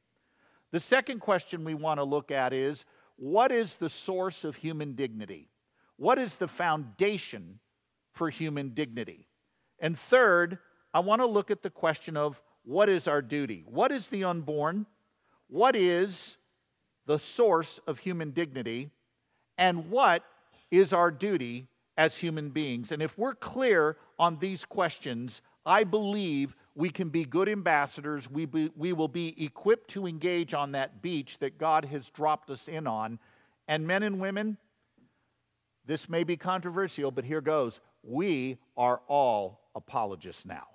The 0.71 0.79
second 0.79 1.19
question 1.19 1.63
we 1.63 1.73
want 1.73 1.99
to 1.99 2.03
look 2.03 2.31
at 2.31 2.53
is 2.53 2.85
what 3.17 3.51
is 3.51 3.75
the 3.75 3.89
source 3.89 4.43
of 4.43 4.55
human 4.55 4.93
dignity? 4.93 5.49
What 5.97 6.19
is 6.19 6.35
the 6.35 6.47
foundation 6.47 7.59
for 8.13 8.29
human 8.29 8.69
dignity? 8.69 9.27
And 9.79 9.97
third, 9.97 10.59
I 10.93 10.99
want 10.99 11.21
to 11.21 11.25
look 11.25 11.51
at 11.51 11.63
the 11.63 11.69
question 11.69 12.17
of 12.17 12.41
what 12.63 12.89
is 12.89 13.07
our 13.07 13.21
duty? 13.21 13.63
What 13.65 13.91
is 13.91 14.07
the 14.07 14.23
unborn? 14.23 14.85
What 15.47 15.75
is 15.75 16.37
the 17.05 17.19
source 17.19 17.79
of 17.87 17.99
human 17.99 18.31
dignity? 18.31 18.89
And 19.57 19.89
what 19.89 20.23
is 20.69 20.93
our 20.93 21.11
duty 21.11 21.67
as 21.97 22.17
human 22.17 22.49
beings? 22.49 22.91
And 22.91 23.01
if 23.01 23.17
we're 23.17 23.35
clear 23.35 23.97
on 24.19 24.37
these 24.39 24.65
questions, 24.65 25.41
I 25.65 25.83
believe 25.83 26.55
we 26.75 26.89
can 26.89 27.09
be 27.09 27.25
good 27.25 27.49
ambassadors. 27.49 28.29
We, 28.29 28.45
be, 28.45 28.71
we 28.75 28.93
will 28.93 29.07
be 29.07 29.43
equipped 29.43 29.89
to 29.91 30.05
engage 30.05 30.53
on 30.53 30.73
that 30.73 31.01
beach 31.01 31.39
that 31.39 31.57
God 31.57 31.85
has 31.85 32.09
dropped 32.09 32.49
us 32.49 32.67
in 32.67 32.85
on. 32.87 33.19
And 33.67 33.87
men 33.87 34.03
and 34.03 34.19
women, 34.19 34.57
this 35.85 36.07
may 36.07 36.23
be 36.23 36.37
controversial, 36.37 37.11
but 37.11 37.25
here 37.25 37.41
goes. 37.41 37.79
We 38.03 38.59
are 38.77 39.01
all 39.07 39.61
apologists 39.75 40.45
now. 40.45 40.67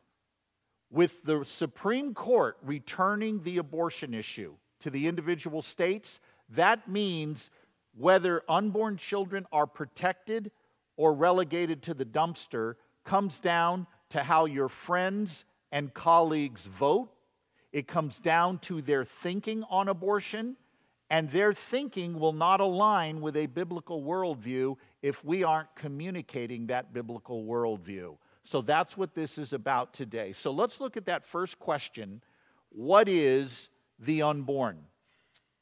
With 0.93 1.25
the 1.25 1.43
Supreme 1.47 2.13
Court 2.13 2.59
returning 2.63 3.43
the 3.43 3.57
abortion 3.57 4.13
issue 4.13 4.57
to 4.81 4.91
the 4.91 5.09
individual 5.09 5.63
states, 5.63 6.21
that 6.51 6.87
means 6.87 7.49
whether 7.97 8.43
unborn 8.47 8.99
children 8.99 9.47
are 9.51 9.67
protected 9.67 10.51
or 10.99 11.15
relegated 11.15 11.83
to 11.85 11.95
the 11.95 12.05
dumpster 12.05 12.75
comes 13.05 13.39
down 13.39 13.87
to 14.11 14.23
how 14.23 14.45
your 14.45 14.69
friends 14.69 15.47
and 15.73 15.95
colleagues 15.95 16.67
vote. 16.67 17.09
It 17.73 17.89
comes 17.89 18.19
down 18.19 18.59
to 18.61 18.83
their 18.83 19.03
thinking 19.03 19.65
on 19.71 19.89
abortion, 19.89 20.57
and 21.09 21.31
their 21.31 21.55
thinking 21.55 22.21
will 22.21 22.35
not 22.35 22.61
align 22.61 23.23
with 23.23 23.39
a 23.39 23.47
biblical 23.47 24.03
worldview 24.03 24.77
if 25.01 25.25
we 25.25 25.43
aren't 25.43 25.75
communicating 25.75 26.67
that 26.67 26.93
biblical 26.93 27.45
worldview. 27.45 28.19
So 28.45 28.61
that's 28.61 28.97
what 28.97 29.15
this 29.15 29.39
is 29.39 29.53
about 29.53 29.95
today. 29.95 30.33
So 30.33 30.51
let's 30.51 30.81
look 30.81 30.97
at 30.97 31.07
that 31.07 31.25
first 31.25 31.59
question 31.59 32.23
What 32.71 33.09
is 33.09 33.69
the 33.99 34.23
unborn? 34.23 34.79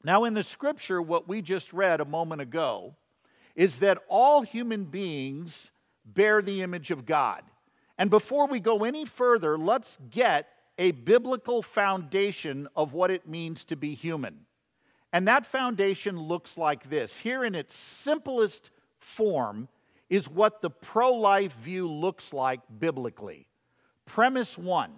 Now, 0.03 0.23
in 0.23 0.33
the 0.33 0.43
scripture, 0.43 1.01
what 1.01 1.27
we 1.27 1.41
just 1.41 1.73
read 1.73 2.01
a 2.01 2.05
moment 2.05 2.41
ago 2.41 2.95
is 3.55 3.79
that 3.79 3.99
all 4.07 4.41
human 4.41 4.85
beings 4.85 5.71
bear 6.05 6.41
the 6.41 6.61
image 6.61 6.89
of 6.89 7.05
God. 7.05 7.43
And 7.97 8.09
before 8.09 8.47
we 8.47 8.59
go 8.59 8.83
any 8.83 9.05
further, 9.05 9.57
let's 9.57 9.99
get 10.09 10.47
a 10.79 10.91
biblical 10.91 11.61
foundation 11.61 12.67
of 12.75 12.93
what 12.93 13.11
it 13.11 13.27
means 13.27 13.63
to 13.65 13.75
be 13.75 13.93
human. 13.93 14.45
And 15.13 15.27
that 15.27 15.45
foundation 15.45 16.19
looks 16.19 16.57
like 16.57 16.89
this. 16.89 17.17
Here, 17.17 17.43
in 17.43 17.53
its 17.53 17.75
simplest 17.75 18.71
form, 18.97 19.67
is 20.11 20.29
what 20.29 20.61
the 20.61 20.69
pro 20.69 21.13
life 21.13 21.55
view 21.63 21.89
looks 21.89 22.33
like 22.33 22.59
biblically. 22.79 23.47
Premise 24.05 24.59
one 24.59 24.91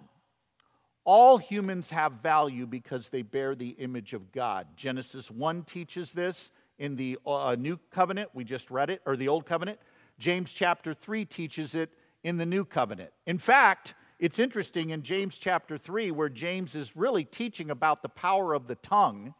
all 1.04 1.36
humans 1.36 1.90
have 1.90 2.12
value 2.22 2.66
because 2.66 3.10
they 3.10 3.20
bear 3.22 3.54
the 3.54 3.70
image 3.70 4.14
of 4.14 4.32
God. 4.32 4.66
Genesis 4.74 5.30
1 5.30 5.64
teaches 5.64 6.12
this 6.12 6.50
in 6.78 6.96
the 6.96 7.18
uh, 7.26 7.56
New 7.58 7.78
Covenant. 7.90 8.30
We 8.32 8.42
just 8.42 8.70
read 8.70 8.88
it, 8.88 9.02
or 9.04 9.14
the 9.14 9.28
Old 9.28 9.44
Covenant. 9.44 9.78
James 10.18 10.50
chapter 10.52 10.94
3 10.94 11.26
teaches 11.26 11.74
it 11.74 11.90
in 12.22 12.38
the 12.38 12.46
new 12.46 12.64
covenant. 12.64 13.10
In 13.26 13.36
fact, 13.36 13.94
it's 14.18 14.38
interesting 14.38 14.90
in 14.90 15.02
James 15.02 15.36
chapter 15.36 15.76
3, 15.76 16.10
where 16.10 16.30
James 16.30 16.74
is 16.74 16.96
really 16.96 17.24
teaching 17.24 17.70
about 17.70 18.02
the 18.02 18.08
power 18.08 18.54
of 18.54 18.66
the 18.66 18.76
tongue, 18.76 19.34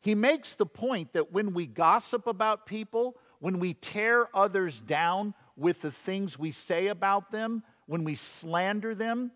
he 0.00 0.14
makes 0.14 0.54
the 0.54 0.66
point 0.66 1.14
that 1.14 1.32
when 1.32 1.52
we 1.52 1.66
gossip 1.66 2.28
about 2.28 2.64
people, 2.64 3.16
when 3.40 3.58
we 3.58 3.74
tear 3.74 4.28
others 4.34 4.80
down 4.80 5.34
with 5.56 5.82
the 5.82 5.90
things 5.90 6.38
we 6.38 6.50
say 6.50 6.88
about 6.88 7.30
them, 7.30 7.62
when 7.86 8.04
we 8.04 8.14
slander 8.14 8.94
them, 8.94 9.30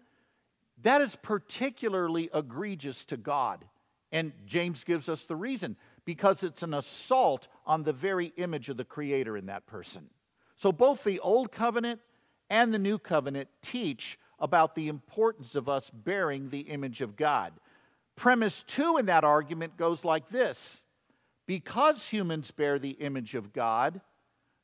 that 0.83 1.01
is 1.01 1.17
particularly 1.17 2.29
egregious 2.35 3.05
to 3.07 3.17
God. 3.17 3.65
And 4.11 4.33
James 4.47 4.85
gives 4.85 5.09
us 5.09 5.25
the 5.25 5.37
reason 5.37 5.77
because 6.05 6.43
it's 6.43 6.63
an 6.63 6.75
assault 6.75 7.49
on 7.67 7.83
the 7.83 7.93
very 7.93 8.33
image 8.37 8.69
of 8.69 8.77
the 8.77 8.85
Creator 8.85 9.37
in 9.37 9.47
that 9.47 9.67
person. 9.67 10.11
So 10.57 10.73
both 10.73 11.05
the 11.05 11.21
Old 11.21 11.53
Covenant 11.53 12.01
and 12.51 12.75
the 12.75 12.79
New 12.79 12.99
Covenant 12.99 13.49
teach 13.63 14.19
about 14.39 14.75
the 14.75 14.89
importance 14.89 15.55
of 15.55 15.69
us 15.69 15.91
bearing 15.91 16.51
the 16.51 16.61
image 16.61 17.01
of 17.01 17.17
God. 17.17 17.53
Premise 18.17 18.65
two 18.67 18.99
in 18.99 19.07
that 19.07 19.25
argument 19.25 19.77
goes 19.77 20.05
like 20.05 20.29
this 20.29 20.83
Because 21.47 22.09
humans 22.09 22.51
bear 22.51 22.79
the 22.79 22.91
image 22.91 23.35
of 23.35 23.53
God, 23.53 24.01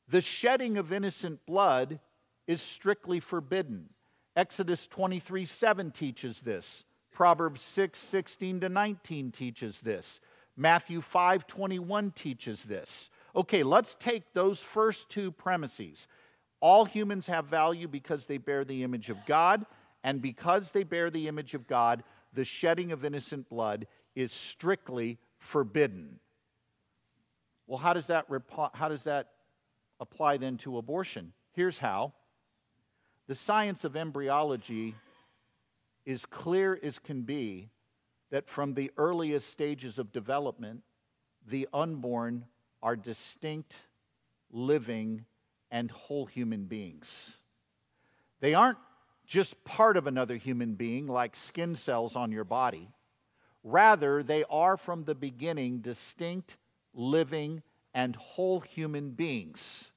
the 0.07 0.21
shedding 0.21 0.77
of 0.77 0.91
innocent 0.91 1.45
blood 1.45 1.99
is 2.47 2.61
strictly 2.61 3.19
forbidden. 3.19 3.89
Exodus 4.35 4.87
23 4.87 5.45
7 5.45 5.91
teaches 5.91 6.41
this. 6.41 6.85
Proverbs 7.11 7.61
6 7.61 7.99
16 7.99 8.61
to 8.61 8.69
19 8.69 9.31
teaches 9.31 9.81
this. 9.81 10.19
Matthew 10.55 11.01
5 11.01 11.47
21 11.47 12.11
teaches 12.11 12.63
this. 12.63 13.09
Okay, 13.35 13.63
let's 13.63 13.95
take 13.95 14.33
those 14.33 14.59
first 14.59 15.09
two 15.09 15.31
premises. 15.31 16.07
All 16.61 16.85
humans 16.85 17.27
have 17.27 17.45
value 17.45 17.87
because 17.87 18.25
they 18.25 18.37
bear 18.37 18.65
the 18.65 18.83
image 18.83 19.09
of 19.09 19.17
God, 19.25 19.65
and 20.03 20.21
because 20.21 20.71
they 20.71 20.83
bear 20.83 21.09
the 21.09 21.27
image 21.27 21.53
of 21.53 21.67
God, 21.67 22.03
the 22.33 22.43
shedding 22.43 22.91
of 22.91 23.05
innocent 23.05 23.49
blood 23.49 23.87
is 24.15 24.33
strictly 24.33 25.17
forbidden. 25.37 26.19
Well, 27.69 27.77
how 27.77 27.93
does 27.93 28.07
that, 28.07 28.25
how 28.73 28.89
does 28.89 29.03
that 29.03 29.27
apply 29.99 30.37
then 30.37 30.57
to 30.57 30.79
abortion? 30.79 31.33
Here's 31.51 31.77
how 31.77 32.13
the 33.27 33.35
science 33.35 33.83
of 33.83 33.95
embryology 33.95 34.95
is 36.03 36.25
clear 36.25 36.79
as 36.81 36.97
can 36.97 37.21
be 37.21 37.69
that 38.31 38.49
from 38.49 38.73
the 38.73 38.89
earliest 38.97 39.51
stages 39.51 39.99
of 39.99 40.11
development, 40.11 40.81
the 41.47 41.67
unborn 41.71 42.45
are 42.81 42.95
distinct, 42.95 43.75
living, 44.49 45.25
and 45.69 45.91
whole 45.91 46.25
human 46.25 46.65
beings. 46.65 47.37
They 48.39 48.55
aren't 48.55 48.79
just 49.27 49.63
part 49.63 49.95
of 49.95 50.07
another 50.07 50.37
human 50.37 50.73
being 50.73 51.05
like 51.05 51.35
skin 51.35 51.75
cells 51.75 52.15
on 52.15 52.31
your 52.31 52.45
body. 52.45 52.89
Rather, 53.63 54.23
they 54.23 54.43
are 54.49 54.75
from 54.75 55.03
the 55.03 55.13
beginning 55.13 55.81
distinct, 55.81 56.57
living, 56.93 57.61
and 57.93 58.15
whole 58.15 58.59
human 58.59 59.11
beings. 59.11 59.91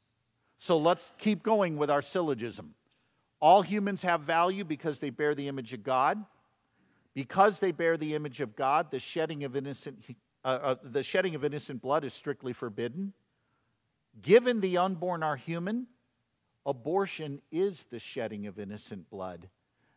So 0.58 0.78
let's 0.78 1.12
keep 1.18 1.42
going 1.42 1.76
with 1.76 1.90
our 1.90 2.02
syllogism. 2.02 2.74
All 3.40 3.62
humans 3.62 4.02
have 4.02 4.20
value 4.20 4.64
because 4.64 5.00
they 5.00 5.10
bear 5.10 5.34
the 5.34 5.48
image 5.48 5.72
of 5.72 5.82
God. 5.82 6.24
Because 7.14 7.58
they 7.58 7.72
bear 7.72 7.96
the 7.96 8.14
image 8.14 8.40
of 8.40 8.56
God, 8.56 8.90
the 8.90 8.98
shedding 8.98 9.44
of 9.44 9.56
innocent, 9.56 10.02
uh, 10.44 10.48
uh, 10.48 10.74
the 10.82 11.02
shedding 11.02 11.34
of 11.34 11.44
innocent 11.44 11.82
blood 11.82 12.04
is 12.04 12.14
strictly 12.14 12.52
forbidden. 12.52 13.12
Given 14.22 14.60
the 14.60 14.78
unborn 14.78 15.22
are 15.22 15.36
human, 15.36 15.88
abortion 16.64 17.42
is 17.50 17.84
the 17.90 17.98
shedding 17.98 18.46
of 18.46 18.58
innocent 18.58 19.10
blood. 19.10 19.48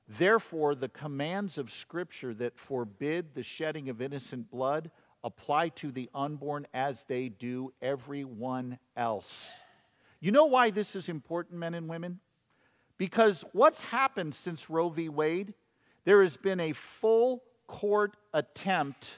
Therefore, 0.07 0.75
the 0.75 0.89
commands 0.89 1.57
of 1.57 1.71
Scripture 1.71 2.33
that 2.35 2.57
forbid 2.57 3.33
the 3.33 3.43
shedding 3.43 3.89
of 3.89 4.01
innocent 4.01 4.51
blood 4.51 4.91
apply 5.25 5.69
to 5.69 5.91
the 5.91 6.07
unborn 6.13 6.67
as 6.73 7.03
they 7.09 7.27
do 7.27 7.73
everyone 7.81 8.77
else. 8.95 9.51
You 10.21 10.31
know 10.31 10.45
why 10.45 10.69
this 10.69 10.95
is 10.95 11.09
important, 11.09 11.59
men 11.59 11.73
and 11.73 11.89
women? 11.89 12.19
Because 12.97 13.43
what's 13.51 13.81
happened 13.81 14.35
since 14.35 14.69
Roe 14.69 14.87
v. 14.89 15.09
Wade? 15.09 15.55
There 16.05 16.21
has 16.21 16.37
been 16.37 16.59
a 16.59 16.73
full 16.73 17.43
court 17.67 18.15
attempt 18.33 19.17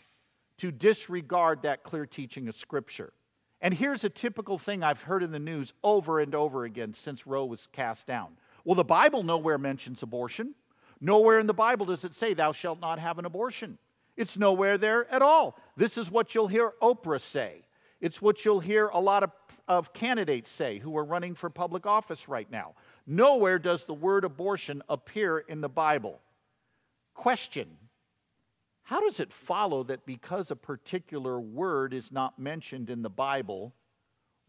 to 0.60 0.72
disregard 0.72 1.64
that 1.64 1.84
clear 1.84 2.06
teaching 2.06 2.48
of 2.48 2.56
Scripture. 2.56 3.12
And 3.60 3.74
here's 3.74 4.04
a 4.04 4.10
typical 4.10 4.58
thing 4.58 4.84
I've 4.84 5.02
heard 5.02 5.24
in 5.24 5.32
the 5.32 5.40
news 5.40 5.74
over 5.84 6.22
and 6.22 6.34
over 6.34 6.64
again 6.64 6.94
since 6.94 7.28
Roe 7.28 7.46
was 7.46 7.68
cast 7.74 8.08
down. 8.08 8.38
Well, 8.64 8.76
the 8.76 8.86
Bible 8.86 9.24
nowhere 9.24 9.58
mentions 9.58 10.02
abortion. 10.04 10.56
Nowhere 11.02 11.40
in 11.40 11.48
the 11.48 11.54
Bible 11.54 11.86
does 11.86 12.06
it 12.06 12.16
say, 12.16 12.34
Thou 12.34 12.54
shalt 12.54 12.80
not 12.80 12.98
have 12.98 13.20
an 13.20 13.26
abortion. 13.26 13.78
It's 14.18 14.36
nowhere 14.36 14.80
there 14.80 15.10
at 15.14 15.22
all. 15.22 15.58
This 15.78 15.98
is 15.98 16.10
what 16.10 16.34
you'll 16.34 16.48
hear 16.48 16.74
Oprah 16.82 17.22
say. 17.22 17.68
It's 18.02 18.22
what 18.22 18.44
you'll 18.44 18.60
hear 18.60 18.88
a 18.88 19.00
lot 19.00 19.24
of, 19.24 19.32
of 19.68 19.94
candidates 19.94 20.50
say 20.50 20.80
who 20.80 20.98
are 20.98 21.06
running 21.06 21.36
for 21.36 21.50
public 21.52 21.86
office 21.86 22.28
right 22.28 22.50
now. 22.52 22.74
Nowhere 23.06 23.60
does 23.60 23.86
the 23.86 23.94
word 23.94 24.24
abortion 24.24 24.82
appear 24.90 25.38
in 25.38 25.62
the 25.62 25.70
Bible. 25.70 26.20
Question 27.14 27.78
How 28.84 29.00
does 29.02 29.20
it 29.20 29.32
follow 29.32 29.84
that 29.84 30.06
because 30.06 30.50
a 30.50 30.56
particular 30.56 31.40
word 31.40 31.94
is 31.94 32.12
not 32.12 32.40
mentioned 32.40 32.90
in 32.90 33.04
the 33.04 33.10
Bible, 33.10 33.74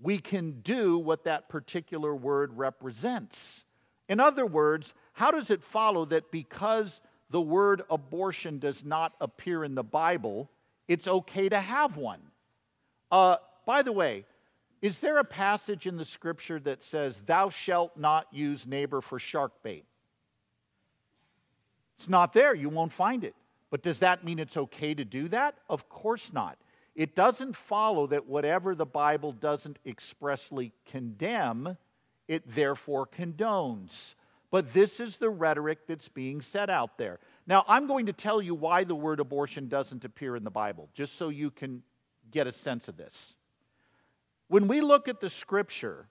we 0.01 0.19
can 0.19 0.61
do 0.63 0.99
what 0.99 1.25
that 1.25 1.49
particular 1.51 2.15
word 2.15 2.57
represents? 2.57 3.65
In 4.09 4.21
other 4.21 4.47
words, 4.47 4.95
how 5.13 5.31
does 5.31 5.51
it 5.51 5.63
follow 5.63 6.07
that 6.07 6.31
because 6.31 7.03
the 7.31 7.41
word 7.41 7.83
abortion 7.91 8.59
does 8.59 8.85
not 8.85 9.13
appear 9.21 9.65
in 9.65 9.75
the 9.75 9.83
Bible, 9.83 10.49
it's 10.87 11.07
okay 11.07 11.49
to 11.49 11.61
have 11.61 11.97
one? 11.97 12.21
Uh, 13.11 13.37
by 13.67 13.83
the 13.83 13.93
way, 13.93 14.25
is 14.81 15.01
there 15.01 15.19
a 15.19 15.25
passage 15.25 15.87
in 15.87 15.97
the 15.97 16.05
scripture 16.05 16.61
that 16.61 16.85
says, 16.85 17.19
Thou 17.27 17.51
shalt 17.51 17.97
not 17.97 18.27
use 18.33 18.67
neighbor 18.67 19.01
for 19.01 19.19
shark 19.19 19.53
bait? 19.63 19.85
It's 21.99 22.09
not 22.09 22.33
there. 22.33 22.55
You 22.55 22.69
won't 22.69 22.93
find 22.93 23.25
it. 23.25 23.35
But 23.71 23.83
does 23.83 23.99
that 23.99 24.25
mean 24.25 24.39
it's 24.39 24.57
okay 24.57 24.95
to 24.95 25.05
do 25.05 25.29
that? 25.29 25.57
Of 25.69 25.89
course 25.89 26.33
not. 26.33 26.57
It 26.95 27.15
doesn't 27.15 27.57
follow 27.57 28.07
that 28.09 28.27
whatever 28.27 28.75
the 28.75 28.87
Bible 28.87 29.33
doesn't 29.33 29.79
expressly 29.85 30.73
condemn, 30.87 31.77
it 32.27 32.43
therefore 32.47 33.07
condones. 33.07 34.15
But 34.51 34.73
this 34.73 34.99
is 34.99 35.17
the 35.17 35.29
rhetoric 35.29 35.87
that's 35.87 36.09
being 36.09 36.41
set 36.41 36.71
out 36.71 36.97
there. 36.97 37.19
Now, 37.47 37.65
I'm 37.69 37.87
going 37.87 38.07
to 38.07 38.13
tell 38.13 38.41
you 38.41 38.55
why 38.55 38.85
the 38.85 38.95
word 38.95 39.21
abortion 39.21 39.69
doesn't 39.69 40.05
appear 40.05 40.37
in 40.37 40.45
the 40.45 40.51
Bible, 40.51 40.89
just 40.95 41.17
so 41.17 41.29
you 41.29 41.51
can 41.51 41.83
get 42.31 42.47
a 42.47 42.53
sense 42.53 42.89
of 42.89 42.97
this. 42.97 43.35
When 44.49 44.67
we 44.67 44.81
look 44.81 45.09
at 45.09 45.21
the 45.21 45.29
scripture, 45.29 46.09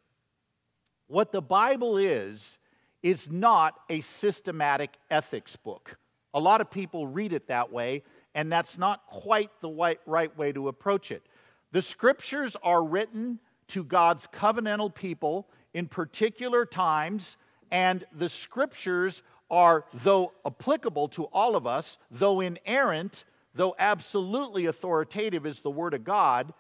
what 1.08 1.32
the 1.32 1.42
Bible 1.42 1.98
is, 1.98 2.60
is 3.02 3.32
not 3.32 3.80
a 3.90 4.02
systematic 4.02 4.98
ethics 5.10 5.56
book. 5.56 5.98
A 6.34 6.40
lot 6.40 6.62
of 6.62 6.70
people 6.70 7.08
read 7.08 7.34
it 7.34 7.48
that 7.48 7.72
way, 7.72 8.04
and 8.36 8.52
that's 8.52 8.78
not 8.78 9.08
quite 9.08 9.50
the 9.62 9.98
right 10.06 10.38
way 10.38 10.52
to 10.52 10.68
approach 10.68 11.12
it. 11.12 11.24
The 11.72 11.82
scriptures 11.82 12.56
are 12.62 12.84
written 12.84 13.40
to 13.70 13.84
God's 13.84 14.28
covenantal 14.28 14.94
people 14.94 15.48
in 15.74 15.88
particular 15.88 16.66
times 16.66 17.38
and 17.72 18.06
the 18.12 18.30
scriptures 18.30 19.24
are, 19.50 19.86
though 19.94 20.34
applicable 20.46 21.08
to 21.10 21.26
all 21.26 21.56
of 21.56 21.66
us, 21.66 21.98
though 22.12 22.42
inerrant, 22.42 23.24
though 23.56 23.76
absolutely 23.80 24.66
authoritative 24.66 25.46
is 25.46 25.62
the 25.62 25.72
Word 25.72 25.94
of 25.94 26.04
God, 26.04 26.54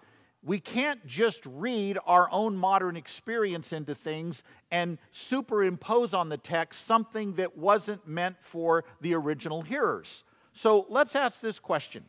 we 0.43 0.59
can't 0.59 1.05
just 1.05 1.45
read 1.45 1.97
our 2.05 2.29
own 2.31 2.55
modern 2.55 2.95
experience 2.95 3.73
into 3.73 3.93
things 3.93 4.43
and 4.71 4.97
superimpose 5.11 6.13
on 6.13 6.29
the 6.29 6.37
text 6.37 6.85
something 6.85 7.33
that 7.33 7.57
wasn't 7.57 8.07
meant 8.07 8.37
for 8.39 8.85
the 9.01 9.13
original 9.13 9.61
hearers. 9.61 10.23
So 10.53 10.85
let's 10.89 11.15
ask 11.15 11.41
this 11.41 11.59
question 11.59 12.05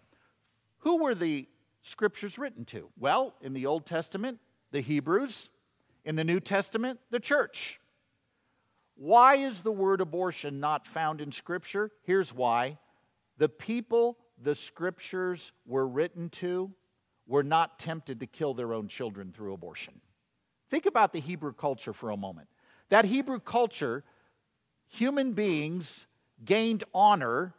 Who 0.78 1.02
were 1.02 1.14
the 1.14 1.46
scriptures 1.82 2.38
written 2.38 2.64
to? 2.66 2.88
Well, 2.98 3.34
in 3.40 3.54
the 3.54 3.66
Old 3.66 3.86
Testament, 3.86 4.38
the 4.70 4.80
Hebrews. 4.80 5.50
In 6.04 6.16
the 6.16 6.24
New 6.24 6.40
Testament, 6.40 7.00
the 7.10 7.20
church. 7.20 7.80
Why 8.98 9.36
is 9.36 9.60
the 9.60 9.70
word 9.70 10.00
abortion 10.00 10.58
not 10.58 10.84
found 10.84 11.20
in 11.20 11.30
Scripture? 11.30 11.92
Here's 12.02 12.34
why. 12.34 12.78
The 13.36 13.48
people 13.48 14.18
the 14.42 14.56
Scriptures 14.56 15.52
were 15.64 15.86
written 15.86 16.30
to 16.30 16.72
were 17.28 17.44
not 17.44 17.78
tempted 17.78 18.18
to 18.18 18.26
kill 18.26 18.54
their 18.54 18.74
own 18.74 18.88
children 18.88 19.32
through 19.32 19.52
abortion. 19.52 20.00
Think 20.68 20.84
about 20.84 21.12
the 21.12 21.20
Hebrew 21.20 21.52
culture 21.52 21.92
for 21.92 22.10
a 22.10 22.16
moment. 22.16 22.48
That 22.88 23.04
Hebrew 23.04 23.38
culture, 23.38 24.02
human 24.88 25.32
beings 25.32 26.06
gained 26.44 26.82
honor 26.92 27.54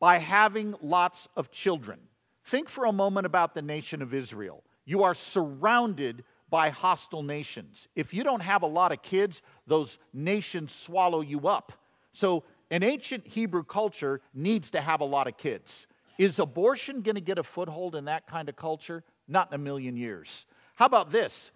by 0.00 0.16
having 0.16 0.74
lots 0.80 1.28
of 1.36 1.50
children. 1.50 2.00
Think 2.44 2.70
for 2.70 2.86
a 2.86 2.92
moment 2.92 3.26
about 3.26 3.54
the 3.54 3.60
nation 3.60 4.00
of 4.00 4.14
Israel. 4.14 4.64
You 4.86 5.02
are 5.02 5.14
surrounded 5.14 6.24
by 6.50 6.70
hostile 6.70 7.22
nations. 7.22 7.88
If 7.94 8.14
you 8.14 8.24
don't 8.24 8.42
have 8.42 8.62
a 8.62 8.66
lot 8.66 8.92
of 8.92 9.02
kids, 9.02 9.42
those 9.66 9.98
nations 10.12 10.72
swallow 10.72 11.20
you 11.20 11.48
up. 11.48 11.72
So, 12.12 12.44
an 12.70 12.82
ancient 12.82 13.26
Hebrew 13.26 13.64
culture 13.64 14.20
needs 14.34 14.70
to 14.72 14.80
have 14.80 15.00
a 15.00 15.04
lot 15.04 15.26
of 15.26 15.38
kids. 15.38 15.86
Is 16.18 16.38
abortion 16.38 17.00
going 17.00 17.14
to 17.14 17.20
get 17.20 17.38
a 17.38 17.42
foothold 17.42 17.94
in 17.94 18.06
that 18.06 18.26
kind 18.26 18.48
of 18.48 18.56
culture? 18.56 19.04
Not 19.26 19.48
in 19.48 19.54
a 19.54 19.58
million 19.58 19.96
years. 19.96 20.44
How 20.74 20.86
about 20.86 21.10
this? 21.10 21.50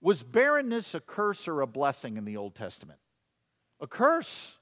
Was 0.00 0.22
barrenness 0.22 0.94
a 0.94 1.00
curse 1.00 1.46
or 1.46 1.60
a 1.60 1.66
blessing 1.66 2.16
in 2.16 2.24
the 2.24 2.36
Old 2.36 2.54
Testament? 2.54 2.98
A 3.80 3.86
curse. 3.86 4.56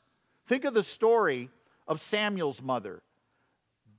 Think 0.47 0.65
of 0.65 0.75
the 0.75 0.83
story 0.83 1.51
of 1.87 2.01
Samuel's 2.03 2.61
mother 2.61 3.03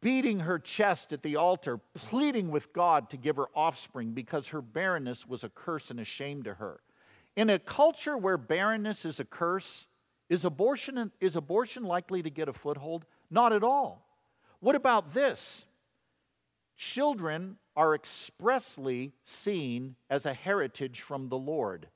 beating 0.01 0.39
her 0.41 0.59
chest 0.59 1.13
at 1.13 1.23
the 1.23 1.35
altar, 1.35 1.79
pleading 1.93 2.51
with 2.51 2.73
God 2.73 3.09
to 3.09 3.17
give 3.17 3.35
her 3.35 3.47
offspring 3.55 4.11
because 4.11 4.49
her 4.49 4.61
barrenness 4.61 5.27
was 5.27 5.43
a 5.43 5.49
curse 5.49 5.91
and 5.91 5.99
a 5.99 6.05
shame 6.05 6.43
to 6.43 6.53
her. 6.55 6.79
In 7.35 7.49
a 7.49 7.59
culture 7.59 8.17
where 8.17 8.37
barrenness 8.37 9.05
is 9.05 9.19
a 9.19 9.25
curse, 9.25 9.87
is 10.29 10.45
abortion, 10.45 11.11
is 11.19 11.35
abortion 11.35 11.83
likely 11.83 12.21
to 12.21 12.29
get 12.29 12.49
a 12.49 12.53
foothold? 12.53 13.05
Not 13.29 13.53
at 13.53 13.63
all. 13.63 14.05
What 14.59 14.75
about 14.75 15.13
this? 15.13 15.65
Children 16.77 17.57
are 17.75 17.95
expressly 17.95 19.13
seen 19.23 19.95
as 20.09 20.25
a 20.25 20.33
heritage 20.33 21.01
from 21.01 21.29
the 21.29 21.37
Lord, 21.37 21.87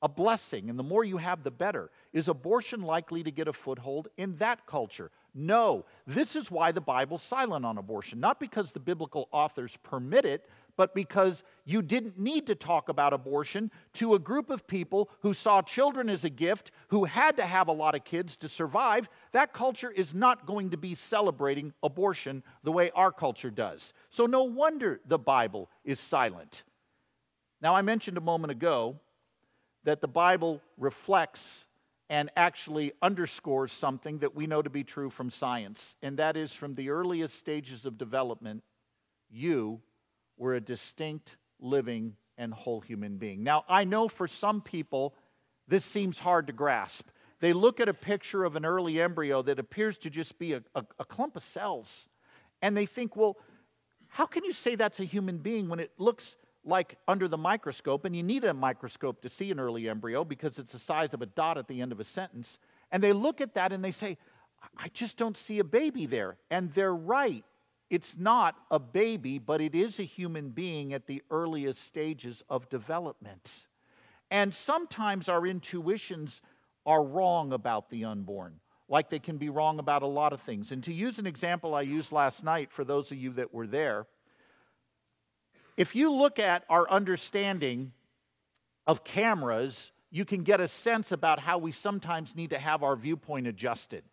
a 0.00 0.08
blessing, 0.08 0.70
and 0.70 0.78
the 0.78 0.82
more 0.82 1.04
you 1.04 1.18
have, 1.18 1.42
the 1.42 1.50
better. 1.50 1.90
Is 2.12 2.28
abortion 2.28 2.82
likely 2.82 3.22
to 3.22 3.30
get 3.30 3.48
a 3.48 3.52
foothold 3.52 4.08
in 4.16 4.36
that 4.36 4.66
culture? 4.66 5.10
No. 5.34 5.84
This 6.06 6.36
is 6.36 6.50
why 6.50 6.70
the 6.70 6.80
Bible's 6.80 7.22
silent 7.22 7.66
on 7.66 7.76
abortion. 7.76 8.20
Not 8.20 8.38
because 8.38 8.72
the 8.72 8.80
biblical 8.80 9.28
authors 9.32 9.76
permit 9.82 10.24
it, 10.24 10.48
but 10.76 10.94
because 10.94 11.42
you 11.64 11.82
didn't 11.82 12.18
need 12.18 12.46
to 12.46 12.54
talk 12.54 12.88
about 12.88 13.12
abortion 13.12 13.70
to 13.94 14.14
a 14.14 14.18
group 14.18 14.50
of 14.50 14.66
people 14.66 15.10
who 15.20 15.34
saw 15.34 15.60
children 15.60 16.08
as 16.08 16.24
a 16.24 16.30
gift, 16.30 16.70
who 16.88 17.04
had 17.04 17.36
to 17.36 17.44
have 17.44 17.68
a 17.68 17.72
lot 17.72 17.94
of 17.94 18.04
kids 18.04 18.36
to 18.38 18.48
survive. 18.48 19.08
That 19.32 19.52
culture 19.52 19.90
is 19.90 20.14
not 20.14 20.46
going 20.46 20.70
to 20.70 20.76
be 20.76 20.94
celebrating 20.94 21.72
abortion 21.82 22.42
the 22.62 22.72
way 22.72 22.90
our 22.92 23.12
culture 23.12 23.50
does. 23.50 23.92
So, 24.10 24.26
no 24.26 24.44
wonder 24.44 25.00
the 25.06 25.18
Bible 25.18 25.68
is 25.84 25.98
silent. 25.98 26.64
Now, 27.60 27.74
I 27.74 27.82
mentioned 27.82 28.18
a 28.18 28.22
moment 28.22 28.50
ago 28.52 29.00
that 29.84 30.00
the 30.00 30.08
Bible 30.08 30.60
reflects 30.76 31.64
and 32.10 32.30
actually 32.36 32.92
underscores 33.00 33.72
something 33.72 34.18
that 34.18 34.34
we 34.34 34.46
know 34.46 34.62
to 34.62 34.70
be 34.70 34.84
true 34.84 35.10
from 35.10 35.30
science, 35.30 35.96
and 36.02 36.18
that 36.18 36.36
is 36.36 36.52
from 36.52 36.74
the 36.74 36.90
earliest 36.90 37.38
stages 37.38 37.86
of 37.86 37.96
development, 37.96 38.62
you 39.30 39.80
were 40.36 40.54
a 40.54 40.60
distinct, 40.60 41.36
living, 41.60 42.16
and 42.36 42.52
whole 42.52 42.80
human 42.80 43.16
being. 43.16 43.42
Now, 43.42 43.64
I 43.68 43.84
know 43.84 44.08
for 44.08 44.28
some 44.28 44.60
people 44.60 45.14
this 45.66 45.84
seems 45.84 46.18
hard 46.18 46.46
to 46.48 46.52
grasp. 46.52 47.08
They 47.40 47.52
look 47.52 47.80
at 47.80 47.88
a 47.88 47.94
picture 47.94 48.44
of 48.44 48.56
an 48.56 48.64
early 48.64 49.00
embryo 49.00 49.42
that 49.42 49.58
appears 49.58 49.96
to 49.98 50.10
just 50.10 50.38
be 50.38 50.52
a, 50.52 50.62
a, 50.74 50.84
a 50.98 51.04
clump 51.04 51.36
of 51.36 51.42
cells, 51.42 52.08
and 52.60 52.76
they 52.76 52.86
think, 52.86 53.16
well, 53.16 53.36
how 54.08 54.26
can 54.26 54.44
you 54.44 54.52
say 54.52 54.74
that's 54.74 55.00
a 55.00 55.04
human 55.04 55.38
being 55.38 55.68
when 55.68 55.80
it 55.80 55.92
looks 55.98 56.36
like 56.64 56.96
under 57.06 57.28
the 57.28 57.36
microscope, 57.36 58.04
and 58.04 58.16
you 58.16 58.22
need 58.22 58.44
a 58.44 58.54
microscope 58.54 59.20
to 59.22 59.28
see 59.28 59.50
an 59.50 59.60
early 59.60 59.88
embryo 59.88 60.24
because 60.24 60.58
it's 60.58 60.72
the 60.72 60.78
size 60.78 61.12
of 61.14 61.22
a 61.22 61.26
dot 61.26 61.58
at 61.58 61.68
the 61.68 61.80
end 61.80 61.92
of 61.92 62.00
a 62.00 62.04
sentence. 62.04 62.58
And 62.90 63.02
they 63.02 63.12
look 63.12 63.40
at 63.40 63.54
that 63.54 63.72
and 63.72 63.84
they 63.84 63.90
say, 63.90 64.18
I 64.76 64.88
just 64.88 65.16
don't 65.16 65.36
see 65.36 65.58
a 65.58 65.64
baby 65.64 66.06
there. 66.06 66.36
And 66.50 66.70
they're 66.72 66.94
right. 66.94 67.44
It's 67.90 68.16
not 68.18 68.56
a 68.70 68.78
baby, 68.78 69.38
but 69.38 69.60
it 69.60 69.74
is 69.74 70.00
a 70.00 70.04
human 70.04 70.50
being 70.50 70.94
at 70.94 71.06
the 71.06 71.22
earliest 71.30 71.84
stages 71.84 72.42
of 72.48 72.68
development. 72.68 73.66
And 74.30 74.54
sometimes 74.54 75.28
our 75.28 75.46
intuitions 75.46 76.40
are 76.86 77.02
wrong 77.02 77.52
about 77.52 77.90
the 77.90 78.04
unborn, 78.04 78.60
like 78.88 79.10
they 79.10 79.18
can 79.18 79.36
be 79.36 79.48
wrong 79.48 79.78
about 79.78 80.02
a 80.02 80.06
lot 80.06 80.32
of 80.32 80.40
things. 80.40 80.72
And 80.72 80.82
to 80.84 80.92
use 80.92 81.18
an 81.18 81.26
example 81.26 81.74
I 81.74 81.82
used 81.82 82.10
last 82.10 82.42
night 82.42 82.72
for 82.72 82.84
those 82.84 83.12
of 83.12 83.18
you 83.18 83.32
that 83.34 83.54
were 83.54 83.66
there, 83.66 84.06
if 85.76 85.94
you 85.94 86.12
look 86.12 86.38
at 86.38 86.64
our 86.68 86.88
understanding 86.88 87.92
of 88.86 89.04
cameras, 89.04 89.92
you 90.10 90.24
can 90.24 90.42
get 90.42 90.60
a 90.60 90.68
sense 90.68 91.10
about 91.10 91.40
how 91.40 91.58
we 91.58 91.72
sometimes 91.72 92.36
need 92.36 92.50
to 92.50 92.58
have 92.58 92.82
our 92.82 92.94
viewpoint 92.94 93.46
adjusted. 93.46 94.04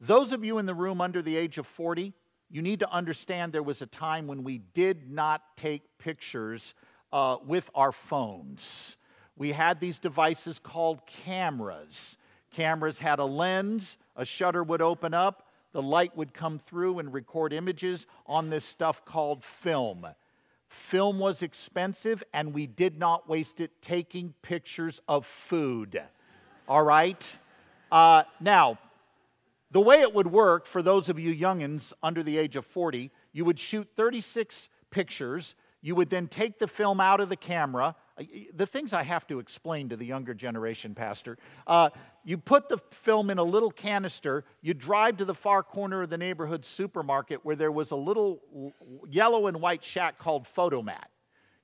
Those 0.00 0.32
of 0.32 0.44
you 0.44 0.58
in 0.58 0.66
the 0.66 0.74
room 0.74 1.00
under 1.00 1.22
the 1.22 1.36
age 1.36 1.58
of 1.58 1.66
40, 1.66 2.12
you 2.50 2.62
need 2.62 2.80
to 2.80 2.90
understand 2.90 3.52
there 3.52 3.62
was 3.62 3.82
a 3.82 3.86
time 3.86 4.26
when 4.26 4.44
we 4.44 4.58
did 4.58 5.10
not 5.10 5.42
take 5.56 5.82
pictures 5.98 6.74
uh, 7.12 7.38
with 7.44 7.70
our 7.74 7.92
phones. 7.92 8.96
We 9.36 9.52
had 9.52 9.80
these 9.80 9.98
devices 9.98 10.58
called 10.58 11.06
cameras. 11.06 12.16
Cameras 12.52 12.98
had 12.98 13.18
a 13.18 13.24
lens, 13.24 13.96
a 14.14 14.24
shutter 14.24 14.62
would 14.62 14.82
open 14.82 15.14
up, 15.14 15.48
the 15.72 15.82
light 15.82 16.16
would 16.16 16.34
come 16.34 16.58
through 16.58 16.98
and 16.98 17.12
record 17.12 17.52
images 17.52 18.06
on 18.26 18.50
this 18.50 18.64
stuff 18.64 19.04
called 19.04 19.42
film. 19.42 20.06
Film 20.72 21.18
was 21.18 21.42
expensive, 21.42 22.24
and 22.32 22.54
we 22.54 22.66
did 22.66 22.98
not 22.98 23.28
waste 23.28 23.60
it 23.60 23.82
taking 23.82 24.32
pictures 24.40 25.02
of 25.06 25.26
food. 25.26 26.02
All 26.66 26.82
right? 26.82 27.38
Uh, 27.90 28.22
now, 28.40 28.78
the 29.70 29.82
way 29.82 30.00
it 30.00 30.14
would 30.14 30.28
work 30.28 30.64
for 30.64 30.82
those 30.82 31.10
of 31.10 31.18
you 31.18 31.34
youngins 31.34 31.92
under 32.02 32.22
the 32.22 32.38
age 32.38 32.56
of 32.56 32.64
40, 32.64 33.10
you 33.34 33.44
would 33.44 33.60
shoot 33.60 33.86
36 33.96 34.70
pictures. 34.90 35.54
You 35.82 35.94
would 35.94 36.08
then 36.08 36.26
take 36.26 36.58
the 36.58 36.66
film 36.66 37.00
out 37.00 37.20
of 37.20 37.28
the 37.28 37.36
camera. 37.36 37.94
The 38.54 38.66
things 38.66 38.92
I 38.92 39.02
have 39.02 39.26
to 39.28 39.38
explain 39.38 39.88
to 39.88 39.96
the 39.96 40.04
younger 40.04 40.34
generation, 40.34 40.94
Pastor. 40.94 41.38
Uh, 41.66 41.90
you 42.24 42.38
put 42.38 42.68
the 42.68 42.78
film 42.90 43.30
in 43.30 43.38
a 43.38 43.44
little 43.44 43.70
canister. 43.70 44.44
You 44.60 44.74
drive 44.74 45.16
to 45.18 45.24
the 45.24 45.34
far 45.34 45.62
corner 45.62 46.02
of 46.02 46.10
the 46.10 46.18
neighborhood 46.18 46.64
supermarket 46.64 47.44
where 47.44 47.56
there 47.56 47.72
was 47.72 47.90
a 47.90 47.96
little 47.96 48.72
yellow 49.08 49.46
and 49.46 49.60
white 49.60 49.82
shack 49.82 50.18
called 50.18 50.46
Fotomat. 50.46 51.06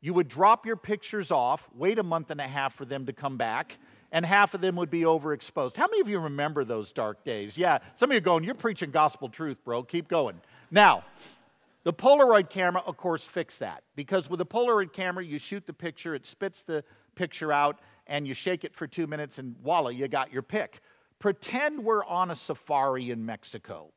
You 0.01 0.15
would 0.15 0.29
drop 0.29 0.65
your 0.65 0.77
pictures 0.77 1.31
off, 1.31 1.69
wait 1.75 1.99
a 1.99 2.03
month 2.03 2.31
and 2.31 2.41
a 2.41 2.47
half 2.47 2.75
for 2.75 2.85
them 2.85 3.07
to 3.07 3.13
come 3.13 3.37
back 3.37 3.77
and 4.13 4.25
half 4.25 4.55
of 4.55 4.61
them 4.61 4.77
would 4.77 4.91
be 4.91 5.03
overexposed. 5.03 5.77
How 5.77 5.87
many 5.87 6.01
of 6.01 6.09
you 6.09 6.19
remember 6.19 6.65
those 6.65 6.93
dark 6.93 7.25
days? 7.25 7.59
Yeah, 7.59 7.79
some 7.97 8.11
of 8.11 8.15
you 8.15 8.19
are 8.19 8.21
going, 8.21 8.45
You're 8.45 8.55
preaching 8.55 8.91
gospel 8.91 9.29
truth, 9.29 9.59
bro. 9.65 9.83
Keep 9.83 10.09
going. 10.09 10.41
Now, 10.71 11.05
the 11.88 11.94
Polaroid 11.94 12.51
camera, 12.51 12.83
of 12.85 12.98
course, 12.98 13.24
fixed 13.24 13.61
that 13.61 13.83
because 13.96 14.29
with 14.29 14.42
a 14.42 14.44
Polaroid 14.44 14.92
camera, 14.92 15.24
you 15.24 15.38
shoot 15.38 15.66
the 15.66 15.72
picture, 15.72 16.14
it 16.14 16.27
spits 16.27 16.61
the 16.62 16.85
picture 17.14 17.51
out, 17.51 17.81
and 18.07 18.29
you 18.29 18.35
shake 18.35 18.62
it 18.62 18.74
for 18.74 18.87
two 18.87 19.07
minutes, 19.07 19.38
and 19.38 19.57
voila, 19.57 19.88
you 19.88 20.07
got 20.07 20.31
your 20.31 20.42
pic. 20.42 20.81
Pretend 21.18 21.83
we're 21.83 22.05
on 22.05 22.31
a 22.31 22.35
safari 22.35 23.11
in 23.11 23.24
Mexico, 23.24 23.90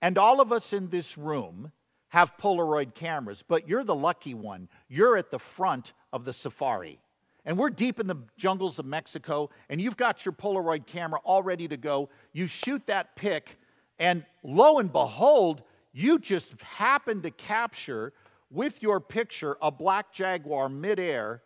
and 0.00 0.16
all 0.16 0.40
of 0.40 0.50
us 0.50 0.72
in 0.72 0.88
this 0.88 1.18
room 1.18 1.72
have 2.08 2.38
Polaroid 2.38 2.94
cameras, 2.94 3.44
but 3.46 3.68
you're 3.68 3.84
the 3.84 3.94
lucky 3.94 4.32
one. 4.32 4.66
You're 4.88 5.18
at 5.18 5.30
the 5.30 5.38
front 5.38 5.92
of 6.14 6.24
the 6.24 6.32
safari 6.32 7.00
and 7.44 7.58
we're 7.58 7.68
deep 7.68 8.00
in 8.00 8.06
the 8.06 8.16
jungles 8.38 8.78
of 8.78 8.86
Mexico, 8.86 9.50
and 9.68 9.78
you've 9.78 9.98
got 9.98 10.24
your 10.24 10.32
Polaroid 10.32 10.86
camera 10.86 11.20
all 11.22 11.42
ready 11.42 11.68
to 11.68 11.76
go. 11.76 12.08
You 12.32 12.46
shoot 12.46 12.86
that 12.86 13.14
pic, 13.14 13.58
and 13.98 14.24
lo 14.42 14.78
and 14.78 14.90
behold, 14.90 15.62
you 15.96 16.18
just 16.18 16.52
happen 16.60 17.22
to 17.22 17.30
capture 17.30 18.12
with 18.50 18.82
your 18.82 19.00
picture 19.00 19.56
a 19.62 19.70
black 19.70 20.12
jaguar 20.12 20.68
midair 20.68 21.42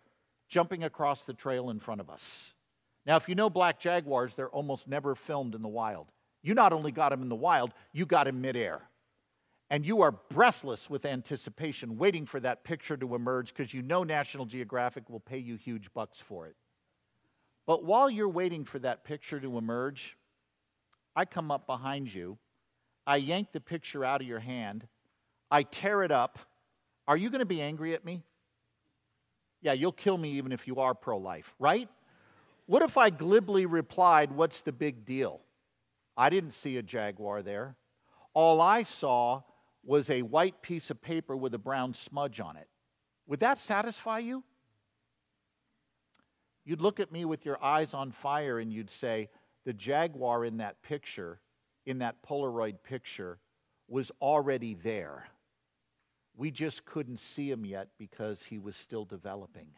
jumping 0.48 0.82
across 0.82 1.22
the 1.22 1.32
trail 1.32 1.70
in 1.70 1.78
front 1.78 2.00
of 2.00 2.10
us. 2.10 2.52
Now, 3.06 3.16
if 3.16 3.28
you 3.28 3.34
know 3.34 3.48
black 3.48 3.78
jaguars, 3.78 4.34
they're 4.34 4.48
almost 4.48 4.88
never 4.88 5.14
filmed 5.14 5.54
in 5.54 5.62
the 5.62 5.68
wild. 5.68 6.08
You 6.42 6.54
not 6.54 6.72
only 6.72 6.90
got 6.90 7.12
him 7.12 7.22
in 7.22 7.28
the 7.28 7.36
wild, 7.36 7.72
you 7.92 8.06
got 8.06 8.26
him 8.26 8.40
midair 8.40 8.82
and 9.70 9.86
you 9.86 10.02
are 10.02 10.10
breathless 10.10 10.90
with 10.90 11.06
anticipation, 11.06 11.96
waiting 11.96 12.26
for 12.26 12.40
that 12.40 12.64
picture 12.64 12.96
to 12.96 13.14
emerge 13.14 13.54
because 13.54 13.72
you 13.72 13.82
know 13.82 14.02
National 14.02 14.44
Geographic 14.44 15.08
will 15.08 15.20
pay 15.20 15.38
you 15.38 15.54
huge 15.54 15.92
bucks 15.94 16.20
for 16.20 16.48
it. 16.48 16.56
But 17.66 17.84
while 17.84 18.10
you're 18.10 18.28
waiting 18.28 18.64
for 18.64 18.80
that 18.80 19.04
picture 19.04 19.38
to 19.38 19.56
emerge, 19.56 20.16
I 21.14 21.24
come 21.24 21.52
up 21.52 21.68
behind 21.68 22.12
you, 22.12 22.36
I 23.06 23.16
yank 23.16 23.52
the 23.52 23.60
picture 23.60 24.04
out 24.04 24.20
of 24.20 24.26
your 24.26 24.40
hand, 24.40 24.86
I 25.50 25.62
tear 25.62 26.02
it 26.02 26.12
up. 26.12 26.38
Are 27.08 27.16
you 27.16 27.28
going 27.30 27.40
to 27.40 27.46
be 27.46 27.60
angry 27.60 27.94
at 27.94 28.04
me? 28.04 28.22
Yeah, 29.62 29.72
you'll 29.72 29.92
kill 29.92 30.16
me 30.16 30.32
even 30.32 30.52
if 30.52 30.66
you 30.66 30.76
are 30.76 30.94
pro 30.94 31.18
life, 31.18 31.54
right? 31.58 31.88
What 32.66 32.82
if 32.82 32.96
I 32.96 33.10
glibly 33.10 33.66
replied, 33.66 34.30
What's 34.30 34.60
the 34.60 34.72
big 34.72 35.04
deal? 35.04 35.40
I 36.16 36.30
didn't 36.30 36.52
see 36.52 36.76
a 36.76 36.82
jaguar 36.82 37.42
there. 37.42 37.76
All 38.32 38.60
I 38.60 38.84
saw 38.84 39.42
was 39.84 40.08
a 40.10 40.22
white 40.22 40.62
piece 40.62 40.90
of 40.90 41.02
paper 41.02 41.36
with 41.36 41.54
a 41.54 41.58
brown 41.58 41.94
smudge 41.94 42.40
on 42.40 42.56
it. 42.56 42.68
Would 43.26 43.40
that 43.40 43.58
satisfy 43.58 44.18
you? 44.18 44.44
You'd 46.64 46.80
look 46.80 47.00
at 47.00 47.10
me 47.10 47.24
with 47.24 47.44
your 47.44 47.62
eyes 47.62 47.94
on 47.94 48.12
fire 48.12 48.58
and 48.58 48.72
you'd 48.72 48.90
say, 48.90 49.30
The 49.64 49.72
jaguar 49.72 50.44
in 50.44 50.58
that 50.58 50.82
picture, 50.82 51.40
in 51.86 51.98
that 51.98 52.22
Polaroid 52.22 52.82
picture, 52.82 53.38
was 53.88 54.10
already 54.20 54.74
there. 54.74 55.28
We 56.36 56.50
just 56.50 56.84
couldn't 56.84 57.20
see 57.20 57.50
him 57.50 57.64
yet 57.64 57.88
because 57.98 58.42
he 58.44 58.58
was 58.58 58.76
still 58.76 59.04
developing. 59.04 59.68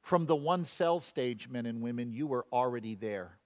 From 0.00 0.26
the 0.26 0.36
one 0.36 0.64
cell 0.64 1.00
stage, 1.00 1.48
men 1.48 1.66
and 1.66 1.82
women, 1.82 2.12
you 2.12 2.26
were 2.26 2.46
already 2.52 2.94
there. 2.94 3.38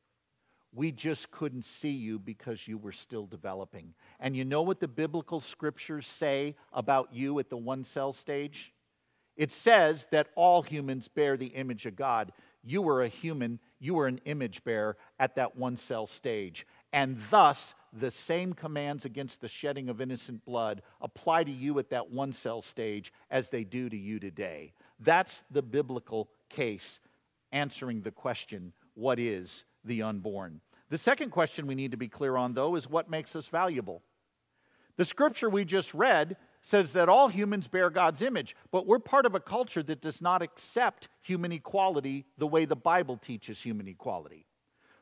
We 0.75 0.91
just 0.91 1.31
couldn't 1.31 1.65
see 1.65 1.91
you 1.91 2.19
because 2.19 2.67
you 2.67 2.79
were 2.79 2.93
still 2.93 3.27
developing. 3.27 3.95
And 4.21 4.35
you 4.37 4.45
know 4.45 4.63
what 4.63 4.81
the 4.81 4.89
biblical 4.89 5.41
scriptures 5.41 6.07
say 6.07 6.55
about 6.73 7.13
you 7.13 7.39
at 7.41 7.51
the 7.51 7.59
one 7.59 7.85
cell 7.85 8.13
stage? 8.13 8.73
It 9.37 9.53
says 9.53 10.07
that 10.13 10.29
all 10.35 10.63
humans 10.63 11.09
bear 11.09 11.37
the 11.37 11.47
image 11.47 11.85
of 11.85 11.97
God. 11.97 12.33
You 12.63 12.81
were 12.81 13.03
a 13.03 13.09
human, 13.09 13.59
you 13.83 13.95
were 13.95 14.07
an 14.07 14.21
image 14.27 14.63
bearer 14.63 14.97
at 15.19 15.35
that 15.35 15.57
one 15.57 15.77
cell 15.77 16.07
stage. 16.07 16.67
And 16.93 17.19
thus, 17.31 17.75
the 17.93 18.13
same 18.13 18.53
commands 18.53 19.05
against 19.05 19.41
the 19.41 19.49
shedding 19.49 19.89
of 19.89 20.01
innocent 20.01 20.45
blood 20.45 20.83
apply 21.01 21.45
to 21.45 21.51
you 21.51 21.79
at 21.81 21.91
that 21.91 22.09
one 22.09 22.33
cell 22.33 22.63
stage 22.63 23.13
as 23.29 23.49
they 23.49 23.65
do 23.65 23.89
to 23.89 23.97
you 23.97 24.21
today. 24.21 24.73
That's 25.01 25.43
the 25.51 25.63
biblical 25.63 26.31
case 26.49 27.01
answering 27.51 28.03
the 28.03 28.13
question 28.13 28.73
what 28.95 29.19
is 29.19 29.65
the 29.85 30.03
unborn. 30.03 30.61
The 30.89 30.99
second 30.99 31.31
question 31.31 31.67
we 31.67 31.75
need 31.75 31.91
to 31.91 31.97
be 31.97 32.09
clear 32.09 32.37
on, 32.37 32.55
though, 32.55 32.77
is 32.77 32.89
what 32.89 33.11
makes 33.11 33.35
us 33.35 33.49
valuable. 33.49 34.03
The 34.97 35.05
scripture 35.05 35.51
we 35.51 35.65
just 35.65 35.93
read 35.93 36.37
says 36.63 36.93
that 36.93 37.09
all 37.09 37.29
humans 37.29 37.67
bear 37.67 37.91
God's 37.91 38.23
image, 38.23 38.57
but 38.71 38.87
we're 38.87 39.01
part 39.01 39.27
of 39.27 39.35
a 39.35 39.41
culture 39.41 39.83
that 39.83 40.01
does 40.01 40.23
not 40.23 40.43
accept 40.43 41.09
human 41.21 41.53
equality 41.53 42.25
the 42.39 42.47
way 42.47 42.65
the 42.65 42.77
Bible 42.77 43.17
teaches 43.17 43.61
human 43.61 43.89
equality. 43.89 44.47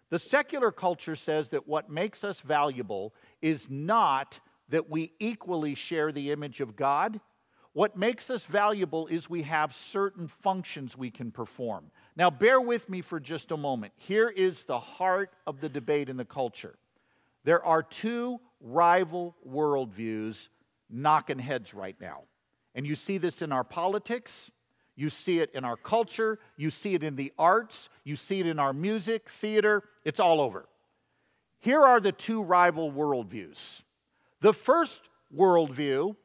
The 0.09 0.19
secular 0.19 0.73
culture 0.73 1.15
says 1.15 1.51
that 1.51 1.69
what 1.69 1.91
makes 1.91 2.25
us 2.25 2.41
valuable 2.41 3.15
is 3.43 3.69
not 3.71 4.41
that 4.71 4.91
we 4.91 5.13
equally 5.21 5.75
share 5.75 6.11
the 6.11 6.33
image 6.33 6.61
of 6.61 6.77
God. 6.77 7.21
What 7.73 7.97
makes 7.97 8.31
us 8.31 8.45
valuable 8.45 9.07
is 9.07 9.31
we 9.31 9.43
have 9.43 9.77
certain 9.77 10.27
functions 10.27 10.97
we 10.97 11.11
can 11.11 11.31
perform. 11.31 11.91
Now, 12.17 12.31
bear 12.31 12.61
with 12.61 12.89
me 12.89 13.01
for 13.03 13.21
just 13.21 13.53
a 13.53 13.57
moment. 13.57 13.93
Here 13.97 14.29
is 14.29 14.65
the 14.65 14.81
heart 14.81 15.33
of 15.47 15.61
the 15.61 15.69
debate 15.69 16.09
in 16.09 16.17
the 16.17 16.25
culture. 16.25 16.75
There 17.45 17.65
are 17.65 17.83
two 17.83 18.41
rival 18.61 19.37
worldviews 19.49 20.49
knocking 20.91 21.39
heads 21.39 21.75
right 21.75 21.97
now. 22.01 22.23
And 22.75 22.87
you 22.87 22.95
see 22.95 23.19
this 23.19 23.43
in 23.43 23.53
our 23.53 23.65
politics, 23.65 24.51
you 24.97 25.11
see 25.11 25.41
it 25.41 25.51
in 25.55 25.65
our 25.65 25.77
culture, 25.77 26.39
you 26.57 26.71
see 26.71 26.95
it 26.95 27.03
in 27.03 27.17
the 27.17 27.33
arts, 27.39 27.89
you 28.05 28.17
see 28.17 28.41
it 28.41 28.47
in 28.47 28.59
our 28.59 28.73
music, 28.73 29.29
theater, 29.29 29.83
it's 30.05 30.21
all 30.21 30.41
over. 30.41 30.69
Here 31.59 31.83
are 31.83 32.01
the 32.01 32.13
two 32.13 32.43
rival 32.43 32.91
worldviews. 32.93 33.83
The 34.41 34.53
first 34.53 35.03
worldview 35.35 36.17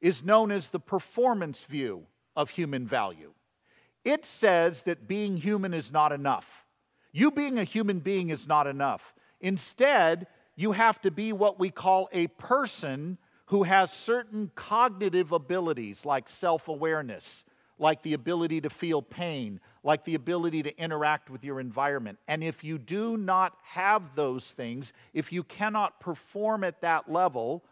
is 0.00 0.22
known 0.22 0.50
as 0.50 0.68
the 0.68 0.80
performance 0.80 1.62
view 1.62 2.04
of 2.36 2.50
human 2.50 2.86
value. 2.86 3.32
It 4.04 4.24
says 4.24 4.82
that 4.82 5.08
being 5.08 5.36
human 5.36 5.74
is 5.74 5.92
not 5.92 6.12
enough. 6.12 6.64
You 7.12 7.30
being 7.30 7.58
a 7.58 7.64
human 7.64 7.98
being 7.98 8.30
is 8.30 8.46
not 8.46 8.66
enough. 8.66 9.12
Instead, 9.40 10.26
you 10.56 10.72
have 10.72 11.00
to 11.02 11.10
be 11.10 11.32
what 11.32 11.58
we 11.58 11.70
call 11.70 12.08
a 12.12 12.28
person 12.28 13.18
who 13.48 13.62
has 13.62 13.92
certain 13.92 14.50
cognitive 14.54 15.32
abilities 15.32 16.04
like 16.04 16.28
self 16.28 16.68
awareness, 16.68 17.44
like 17.78 18.02
the 18.02 18.12
ability 18.12 18.60
to 18.60 18.70
feel 18.70 19.00
pain, 19.02 19.60
like 19.82 20.04
the 20.04 20.14
ability 20.14 20.62
to 20.62 20.78
interact 20.78 21.30
with 21.30 21.44
your 21.44 21.58
environment. 21.58 22.18
And 22.28 22.44
if 22.44 22.62
you 22.62 22.78
do 22.78 23.16
not 23.16 23.56
have 23.62 24.14
those 24.14 24.50
things, 24.50 24.92
if 25.14 25.32
you 25.32 25.42
cannot 25.42 25.98
perform 26.00 26.62
at 26.62 26.82
that 26.82 27.10
level, 27.10 27.64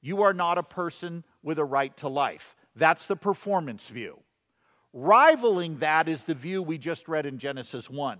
you 0.00 0.22
are 0.22 0.34
not 0.34 0.58
a 0.58 0.62
person 0.62 1.24
with 1.42 1.58
a 1.58 1.64
right 1.64 1.96
to 1.98 2.08
life. 2.08 2.54
That's 2.76 3.06
the 3.06 3.16
performance 3.16 3.88
view. 3.88 4.20
Rivaling 4.92 5.78
that 5.78 6.08
is 6.08 6.22
the 6.22 6.34
view 6.34 6.62
we 6.62 6.78
just 6.78 7.08
read 7.08 7.26
in 7.26 7.38
Genesis 7.38 7.90
1 7.90 8.18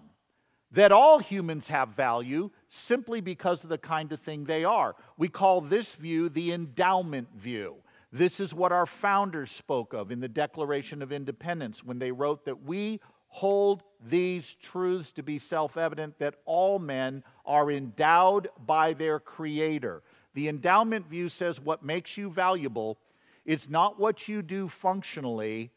that 0.74 0.90
all 0.90 1.20
humans 1.20 1.68
have 1.68 1.90
value 1.90 2.50
simply 2.68 3.20
because 3.20 3.62
of 3.62 3.70
the 3.70 3.78
kind 3.78 4.10
of 4.12 4.20
thing 4.20 4.44
they 4.44 4.64
are. 4.64 4.96
We 5.16 5.28
call 5.28 5.60
this 5.60 5.92
view 5.92 6.28
the 6.28 6.52
endowment 6.52 7.28
view. 7.36 7.76
This 8.12 8.40
is 8.40 8.52
what 8.52 8.72
our 8.72 8.86
founders 8.86 9.50
spoke 9.50 9.92
of 9.92 10.10
in 10.10 10.20
the 10.20 10.28
Declaration 10.28 11.00
of 11.00 11.12
Independence 11.12 11.84
when 11.84 11.98
they 12.00 12.10
wrote 12.10 12.44
that 12.44 12.64
we 12.64 13.00
hold 13.28 13.82
these 14.04 14.54
truths 14.54 15.12
to 15.12 15.22
be 15.22 15.38
self 15.38 15.76
evident 15.76 16.18
that 16.18 16.36
all 16.44 16.80
men 16.80 17.22
are 17.46 17.70
endowed 17.70 18.48
by 18.66 18.92
their 18.94 19.20
Creator. 19.20 20.02
The 20.34 20.48
endowment 20.48 21.08
view 21.08 21.28
says 21.28 21.60
what 21.60 21.84
makes 21.84 22.16
you 22.16 22.30
valuable 22.30 22.98
is 23.44 23.68
not 23.68 24.00
what 24.00 24.26
you 24.26 24.42
do 24.42 24.68
functionally, 24.68 25.70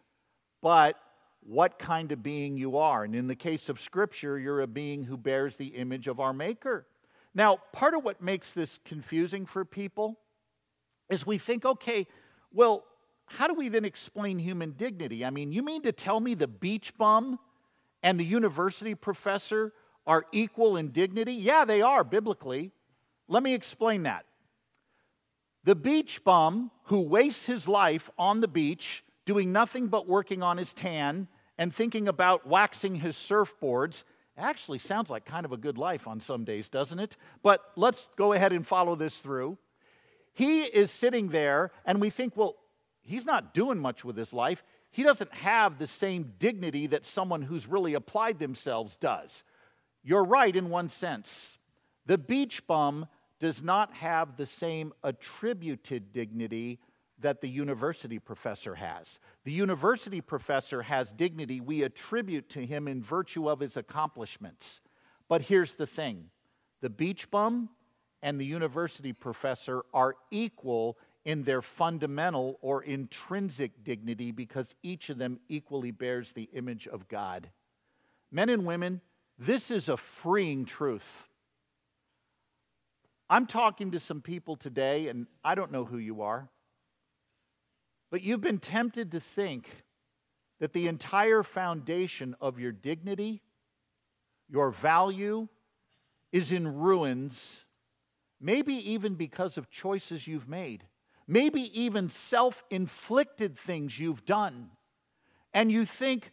but 0.62 1.00
what 1.48 1.80
kind 1.80 2.12
of 2.12 2.22
being 2.22 2.58
you 2.58 2.78
are. 2.78 3.06
And 3.06 3.16
in 3.16 3.28
the 3.28 3.36
case 3.36 3.70
of 3.70 3.80
Scripture, 3.80 4.38
you're 4.38 4.60
a 4.60 4.68
being 4.68 5.06
who 5.06 5.16
bears 5.16 5.56
the 5.56 5.68
image 5.68 6.08
of 6.08 6.20
our 6.20 6.34
Maker. 6.34 6.86
Now, 7.34 7.60
part 7.72 7.94
of 7.94 8.04
what 8.04 8.22
makes 8.22 8.52
this 8.52 8.80
confusing 8.84 9.46
for 9.46 9.64
people 9.64 10.20
is 11.10 11.26
we 11.26 11.38
think, 11.38 11.64
okay, 11.64 12.06
well, 12.52 12.84
how 13.28 13.48
do 13.48 13.54
we 13.54 13.70
then 13.70 13.86
explain 13.86 14.40
human 14.40 14.72
dignity? 14.72 15.24
I 15.24 15.30
mean, 15.30 15.54
you 15.54 15.64
mean 15.64 15.84
to 15.84 15.94
tell 15.94 16.20
me 16.20 16.34
the 16.34 16.48
beach 16.48 16.98
bum 16.98 17.40
and 18.04 18.20
the 18.20 18.26
university 18.26 18.94
professor 18.94 19.74
are 20.06 20.26
equal 20.34 20.76
in 20.76 20.90
dignity? 20.92 21.34
Yeah, 21.34 21.64
they 21.64 21.82
are 21.82 22.04
biblically. 22.04 22.72
Let 23.30 23.42
me 23.42 23.54
explain 23.54 24.04
that. 24.04 24.26
The 25.64 25.76
beach 25.76 26.24
bum 26.26 26.72
who 26.86 27.00
wastes 27.02 27.46
his 27.46 27.70
life 27.70 28.10
on 28.18 28.42
the 28.42 28.48
beach 28.48 29.04
doing 29.26 29.54
nothing 29.54 29.88
but 29.88 30.08
working 30.08 30.44
on 30.44 30.58
his 30.58 30.74
tan 30.74 31.28
and 31.58 31.74
thinking 31.74 32.08
about 32.08 32.48
waxing 32.48 32.96
his 32.96 33.15
surfboards 33.15 34.04
actually 34.38 34.80
sounds 34.80 35.10
like 35.10 35.26
kind 35.26 35.46
of 35.46 35.52
a 35.52 35.58
good 35.58 35.78
life 35.78 36.08
on 36.08 36.20
some 36.20 36.43
days, 36.43 36.70
doesn't 36.70 37.00
it? 37.00 37.17
But 37.41 37.72
let's 37.76 38.10
go 38.15 38.34
ahead 38.34 38.54
and 38.54 38.65
follow 38.65 38.96
this 38.96 39.17
through. 39.17 39.58
He 40.34 40.62
is 40.62 40.91
sitting 40.91 41.30
there, 41.30 41.72
and 41.86 42.00
we 42.00 42.12
think, 42.12 42.38
well, 42.38 42.56
he's 43.02 43.26
not 43.26 43.56
doing 43.56 43.80
much 43.80 44.06
with 44.06 44.15
his 44.15 44.32
life. 44.32 44.63
He 44.91 45.02
doesn't 45.02 45.34
have 45.34 45.80
the 45.80 45.88
same 45.88 46.34
dignity 46.38 46.88
that 46.88 47.06
someone 47.06 47.41
who's 47.41 47.67
really 47.67 47.96
applied 47.96 48.38
themselves 48.38 48.96
does. 48.96 49.43
You're 50.04 50.24
right 50.24 50.56
in 50.56 50.70
one 50.70 50.89
sense. 50.89 51.58
The 52.06 52.20
beach 52.20 52.67
bum 52.67 53.08
does 53.39 53.62
not 53.63 53.93
have 53.93 54.38
the 54.38 54.46
same 54.46 54.93
attributed 55.04 56.13
dignity 56.13 56.80
that 57.20 57.42
the 57.42 57.50
university 57.50 58.20
professor 58.20 58.76
has. 58.76 59.20
The 59.44 59.52
university 59.52 60.22
professor 60.22 60.84
has 60.84 61.12
dignity 61.12 61.60
we 61.60 61.84
attribute 61.84 62.50
to 62.50 62.66
him 62.66 62.88
in 62.88 63.02
virtue 63.02 63.50
of 63.50 63.60
his 63.60 63.78
accomplishments. 63.78 64.82
But 65.28 65.44
here's 65.44 65.74
the 65.74 65.88
thing 65.88 66.30
the 66.82 66.90
beach 66.90 67.30
bum 67.32 67.70
and 68.22 68.40
the 68.40 68.46
university 68.46 69.14
professor 69.14 69.84
are 69.94 70.16
equal 70.32 70.98
in 71.26 71.44
their 71.44 71.62
fundamental 71.62 72.58
or 72.62 72.84
intrinsic 72.84 73.84
dignity 73.84 74.32
because 74.32 74.76
each 74.82 75.10
of 75.10 75.18
them 75.18 75.40
equally 75.50 75.92
bears 75.92 76.32
the 76.32 76.50
image 76.54 76.88
of 76.88 77.08
God. 77.08 77.50
Men 78.32 78.50
and 78.50 78.66
women, 78.66 79.02
this 79.38 79.70
is 79.70 79.90
a 79.90 79.98
freeing 79.98 80.66
truth. 80.66 81.28
I'm 83.30 83.46
talking 83.46 83.92
to 83.92 84.00
some 84.00 84.22
people 84.22 84.56
today, 84.56 85.10
and 85.10 85.28
I 85.44 85.56
don't 85.56 85.72
know 85.72 85.84
who 85.84 85.98
you 85.98 86.22
are. 86.22 86.50
But 88.10 88.22
you've 88.22 88.41
been 88.41 88.60
tempted 88.60 89.12
to 89.12 89.20
think 89.20 89.67
that 90.60 90.74
the 90.74 90.88
entire 90.88 91.43
foundation 91.43 92.36
of 92.41 92.60
your 92.60 92.72
dignity, 92.72 93.41
your 94.50 94.72
value, 94.72 95.48
is 96.32 96.52
in 96.52 96.80
ruins, 96.80 97.63
maybe 98.39 98.74
even 98.91 99.15
because 99.15 99.58
of 99.58 99.70
choices 99.70 100.28
you've 100.28 100.48
made, 100.48 100.84
maybe 101.28 101.62
even 101.80 102.10
self 102.10 102.63
inflicted 102.70 103.58
things 103.58 104.00
you've 104.00 104.26
done. 104.26 104.72
And 105.54 105.72
you 105.72 105.86
think, 105.86 106.32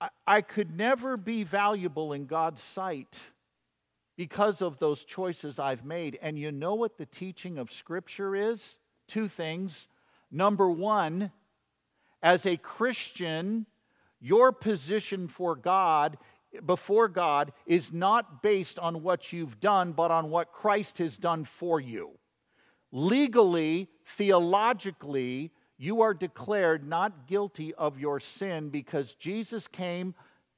I-, 0.00 0.10
I 0.26 0.40
could 0.40 0.76
never 0.76 1.16
be 1.16 1.44
valuable 1.44 2.12
in 2.12 2.26
God's 2.26 2.62
sight 2.62 3.18
because 4.16 4.60
of 4.60 4.78
those 4.78 5.04
choices 5.04 5.58
I've 5.58 5.84
made. 5.84 6.18
And 6.20 6.38
you 6.38 6.52
know 6.52 6.74
what 6.74 6.98
the 6.98 7.06
teaching 7.06 7.58
of 7.58 7.72
Scripture 7.72 8.34
is? 8.34 8.76
Two 9.08 9.28
things. 9.28 9.88
Number 10.30 10.70
one, 10.70 11.32
as 12.22 12.46
a 12.46 12.56
Christian, 12.56 13.66
your 14.20 14.52
position 14.52 15.28
for 15.28 15.56
God 15.56 16.18
before 16.66 17.08
God 17.08 17.52
is 17.66 17.92
not 17.92 18.42
based 18.42 18.78
on 18.78 19.02
what 19.02 19.32
you've 19.32 19.60
done, 19.60 19.92
but 19.92 20.10
on 20.10 20.30
what 20.30 20.52
Christ 20.52 20.98
has 20.98 21.16
done 21.16 21.44
for 21.44 21.80
you. 21.80 22.10
Legally, 22.92 23.88
theologically, 24.04 25.52
you 25.78 26.02
are 26.02 26.12
declared 26.12 26.86
not 26.86 27.26
guilty 27.26 27.72
of 27.74 27.98
your 27.98 28.20
sin 28.20 28.68
because 28.68 29.14
Jesus 29.14 29.66
came, 29.66 30.14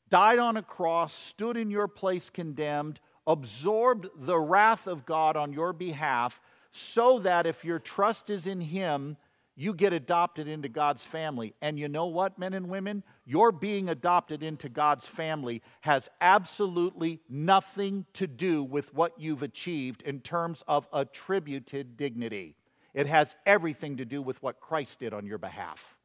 died 0.09 0.39
on 0.39 0.57
a 0.57 0.63
cross, 0.63 1.13
stood 1.13 1.57
in 1.57 1.71
your 1.71 1.89
place 1.89 2.31
condemned, 2.31 2.99
absorbed 3.27 4.09
the 4.17 4.39
wrath 4.39 4.87
of 4.87 5.07
God 5.07 5.37
on 5.37 5.53
your 5.53 5.73
behalf, 5.73 6.41
so 6.73 7.19
that 7.21 7.47
if 7.47 7.65
your 7.65 7.79
trust 7.79 8.31
is 8.31 8.47
in 8.47 8.63
Him, 8.63 9.17
you 9.55 9.75
get 9.75 9.93
adopted 9.93 10.49
into 10.49 10.69
God's 10.69 11.05
family. 11.05 11.55
And 11.61 11.79
you 11.79 11.88
know 11.88 12.07
what, 12.07 12.38
men 12.38 12.55
and 12.55 12.69
women? 12.69 13.03
Your 13.27 13.53
being 13.53 13.88
adopted 13.88 14.43
into 14.43 14.69
God's 14.69 15.07
family 15.07 15.62
has 15.83 16.09
absolutely 16.21 17.21
nothing 17.29 18.07
to 18.15 18.27
do 18.27 18.62
with 18.62 18.95
what 18.95 19.19
you've 19.19 19.43
achieved 19.43 20.03
in 20.03 20.21
terms 20.21 20.62
of 20.67 20.88
attributed 20.93 21.97
dignity. 21.97 22.57
It 22.95 23.07
has 23.07 23.35
everything 23.45 23.99
to 23.99 24.05
do 24.05 24.23
with 24.23 24.43
what 24.43 24.61
Christ 24.61 25.01
did 25.01 25.12
on 25.12 25.27
your 25.27 25.38
behalf. 25.38 25.99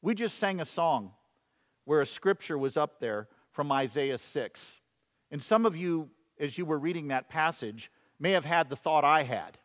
We 0.00 0.14
just 0.14 0.38
sang 0.38 0.60
a 0.60 0.64
song 0.64 1.12
where 1.84 2.00
a 2.00 2.06
scripture 2.06 2.56
was 2.56 2.76
up 2.76 3.00
there 3.00 3.28
from 3.52 3.72
Isaiah 3.72 4.18
6. 4.18 4.80
And 5.30 5.42
some 5.42 5.66
of 5.66 5.76
you, 5.76 6.08
as 6.40 6.56
you 6.56 6.64
were 6.64 6.78
reading 6.78 7.08
that 7.08 7.28
passage, 7.28 7.90
may 8.18 8.32
have 8.32 8.44
had 8.44 8.70
the 8.70 8.76
thought 8.76 9.04
I 9.04 9.24
had. 9.24 9.58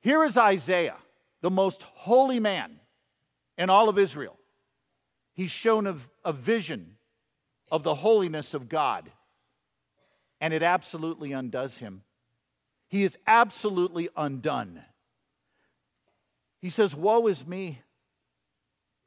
Here 0.00 0.24
is 0.24 0.36
Isaiah 0.36 0.96
the 1.42 1.50
most 1.50 1.82
holy 1.82 2.40
man 2.40 2.80
in 3.58 3.70
all 3.70 3.88
of 3.88 3.98
Israel. 3.98 4.36
He's 5.32 5.50
shown 5.50 5.86
a, 5.86 5.96
a 6.24 6.32
vision 6.32 6.96
of 7.70 7.82
the 7.82 7.94
holiness 7.94 8.54
of 8.54 8.68
God, 8.68 9.10
and 10.40 10.54
it 10.54 10.62
absolutely 10.62 11.32
undoes 11.32 11.78
him. 11.78 12.02
He 12.88 13.04
is 13.04 13.18
absolutely 13.26 14.08
undone. 14.16 14.82
He 16.60 16.70
says, 16.70 16.94
Woe 16.94 17.26
is 17.26 17.46
me! 17.46 17.80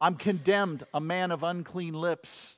I'm 0.01 0.15
condemned, 0.15 0.85
a 0.93 1.01
man 1.01 1.31
of 1.31 1.43
unclean 1.43 1.93
lips. 1.93 2.55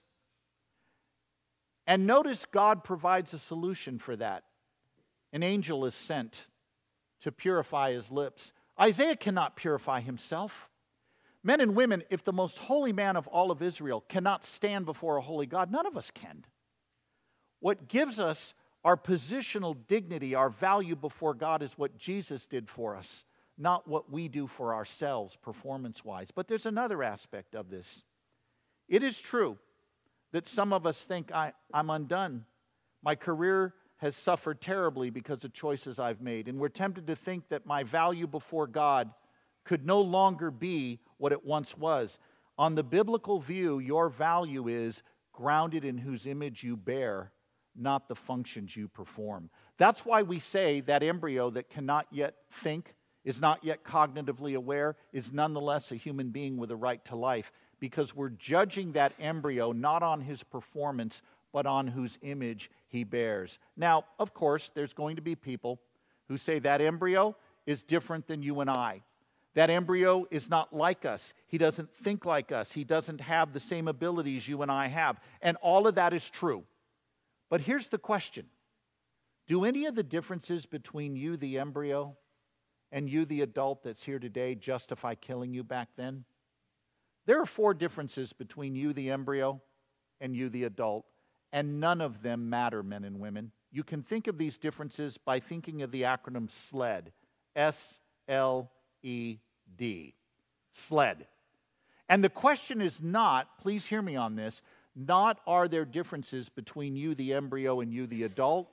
And 1.87 2.05
notice 2.05 2.45
God 2.45 2.83
provides 2.83 3.33
a 3.33 3.39
solution 3.39 3.97
for 3.97 4.15
that. 4.15 4.43
An 5.33 5.43
angel 5.43 5.85
is 5.85 5.95
sent 5.95 6.47
to 7.21 7.31
purify 7.31 7.93
his 7.93 8.11
lips. 8.11 8.53
Isaiah 8.81 9.15
cannot 9.15 9.55
purify 9.55 10.01
himself. 10.01 10.69
Men 11.43 11.61
and 11.61 11.75
women, 11.75 12.03
if 12.09 12.23
the 12.23 12.33
most 12.33 12.57
holy 12.57 12.93
man 12.93 13.15
of 13.15 13.27
all 13.27 13.51
of 13.51 13.61
Israel 13.61 14.03
cannot 14.07 14.43
stand 14.43 14.85
before 14.85 15.17
a 15.17 15.21
holy 15.21 15.45
God, 15.45 15.71
none 15.71 15.85
of 15.85 15.97
us 15.97 16.11
can. 16.11 16.45
What 17.59 17.87
gives 17.87 18.19
us 18.19 18.53
our 18.83 18.97
positional 18.97 19.75
dignity, 19.87 20.33
our 20.33 20.49
value 20.49 20.95
before 20.95 21.33
God, 21.33 21.61
is 21.61 21.77
what 21.77 21.97
Jesus 21.97 22.45
did 22.45 22.69
for 22.69 22.95
us, 22.95 23.23
not 23.57 23.87
what 23.87 24.11
we 24.11 24.27
do 24.27 24.47
for 24.47 24.73
ourselves 24.73 25.35
performance 25.35 26.03
wise. 26.03 26.29
But 26.33 26.47
there's 26.47 26.65
another 26.65 27.03
aspect 27.03 27.55
of 27.55 27.69
this. 27.69 28.03
It 28.87 29.03
is 29.03 29.19
true 29.19 29.57
that 30.31 30.47
some 30.47 30.73
of 30.73 30.85
us 30.85 31.03
think 31.03 31.31
I, 31.31 31.53
am 31.73 31.89
undone. 31.89 32.45
My 33.03 33.15
career 33.15 33.73
has 34.01 34.15
suffered 34.15 34.59
terribly 34.59 35.11
because 35.11 35.45
of 35.45 35.53
choices 35.53 35.99
I've 35.99 36.21
made. 36.21 36.47
And 36.47 36.59
we're 36.59 36.69
tempted 36.69 37.05
to 37.05 37.15
think 37.15 37.49
that 37.49 37.67
my 37.67 37.83
value 37.83 38.25
before 38.25 38.65
God 38.65 39.11
could 39.63 39.85
no 39.85 40.01
longer 40.01 40.49
be 40.49 40.99
what 41.17 41.31
it 41.31 41.45
once 41.45 41.77
was. 41.77 42.17
On 42.57 42.73
the 42.73 42.83
biblical 42.83 43.39
view, 43.39 43.77
your 43.77 44.09
value 44.09 44.67
is 44.67 45.03
grounded 45.33 45.85
in 45.85 45.99
whose 45.99 46.25
image 46.25 46.63
you 46.63 46.75
bear, 46.75 47.31
not 47.75 48.07
the 48.07 48.15
functions 48.15 48.75
you 48.75 48.87
perform. 48.87 49.51
That's 49.77 50.03
why 50.03 50.23
we 50.23 50.39
say 50.39 50.81
that 50.81 51.03
embryo 51.03 51.51
that 51.51 51.69
cannot 51.69 52.07
yet 52.09 52.33
think, 52.51 52.95
is 53.23 53.39
not 53.39 53.63
yet 53.63 53.83
cognitively 53.83 54.55
aware, 54.55 54.95
is 55.13 55.31
nonetheless 55.31 55.91
a 55.91 55.95
human 55.95 56.31
being 56.31 56.57
with 56.57 56.71
a 56.71 56.75
right 56.75 57.05
to 57.05 57.15
life, 57.15 57.51
because 57.79 58.15
we're 58.15 58.29
judging 58.29 58.93
that 58.93 59.13
embryo 59.19 59.71
not 59.71 60.01
on 60.01 60.21
his 60.21 60.41
performance, 60.41 61.21
but 61.53 61.65
on 61.65 61.87
whose 61.87 62.17
image 62.21 62.71
he 62.87 63.03
bears. 63.03 63.59
Now, 63.75 64.05
of 64.19 64.33
course, 64.33 64.71
there's 64.73 64.93
going 64.93 65.15
to 65.17 65.21
be 65.21 65.35
people 65.35 65.79
who 66.27 66.37
say 66.37 66.59
that 66.59 66.81
embryo 66.81 67.35
is 67.65 67.83
different 67.83 68.27
than 68.27 68.41
you 68.41 68.61
and 68.61 68.69
I. 68.69 69.01
That 69.53 69.69
embryo 69.69 70.25
is 70.31 70.49
not 70.49 70.73
like 70.73 71.03
us. 71.03 71.33
He 71.47 71.57
doesn't 71.57 71.91
think 71.91 72.25
like 72.25 72.51
us. 72.51 72.71
He 72.71 72.85
doesn't 72.85 73.19
have 73.21 73.51
the 73.51 73.59
same 73.59 73.87
abilities 73.87 74.47
you 74.47 74.61
and 74.61 74.71
I 74.71 74.87
have. 74.87 75.19
And 75.41 75.57
all 75.57 75.87
of 75.87 75.95
that 75.95 76.13
is 76.13 76.29
true. 76.29 76.63
But 77.49 77.61
here's 77.61 77.89
the 77.89 77.97
question 77.97 78.45
Do 79.47 79.65
any 79.65 79.85
of 79.85 79.95
the 79.95 80.03
differences 80.03 80.65
between 80.65 81.17
you, 81.17 81.35
the 81.35 81.59
embryo, 81.59 82.15
and 82.93 83.09
you, 83.09 83.25
the 83.25 83.41
adult 83.41 83.83
that's 83.83 84.03
here 84.03 84.19
today, 84.19 84.55
justify 84.55 85.15
killing 85.15 85.53
you 85.53 85.63
back 85.63 85.89
then? 85.97 86.23
There 87.25 87.41
are 87.41 87.45
four 87.45 87.73
differences 87.73 88.33
between 88.33 88.75
you, 88.75 88.93
the 88.93 89.11
embryo, 89.11 89.61
and 90.21 90.35
you, 90.35 90.49
the 90.49 90.63
adult, 90.63 91.05
and 91.51 91.79
none 91.79 92.01
of 92.01 92.21
them 92.21 92.49
matter, 92.49 92.83
men 92.83 93.03
and 93.03 93.19
women. 93.19 93.51
You 93.71 93.83
can 93.83 94.03
think 94.03 94.27
of 94.27 94.37
these 94.37 94.57
differences 94.57 95.17
by 95.17 95.39
thinking 95.39 95.81
of 95.81 95.91
the 95.91 96.03
acronym 96.03 96.49
SLED 96.49 97.11
S 97.55 97.99
L 98.27 98.71
E 99.03 99.37
D. 99.77 100.15
SLED. 100.73 101.25
And 102.09 102.23
the 102.23 102.29
question 102.29 102.81
is 102.81 103.01
not, 103.01 103.57
please 103.59 103.85
hear 103.85 104.01
me 104.01 104.15
on 104.15 104.35
this, 104.35 104.61
not 104.95 105.39
are 105.47 105.67
there 105.67 105.85
differences 105.85 106.49
between 106.49 106.95
you, 106.95 107.15
the 107.15 107.33
embryo, 107.33 107.79
and 107.79 107.93
you, 107.93 108.07
the 108.07 108.23
adult. 108.23 108.69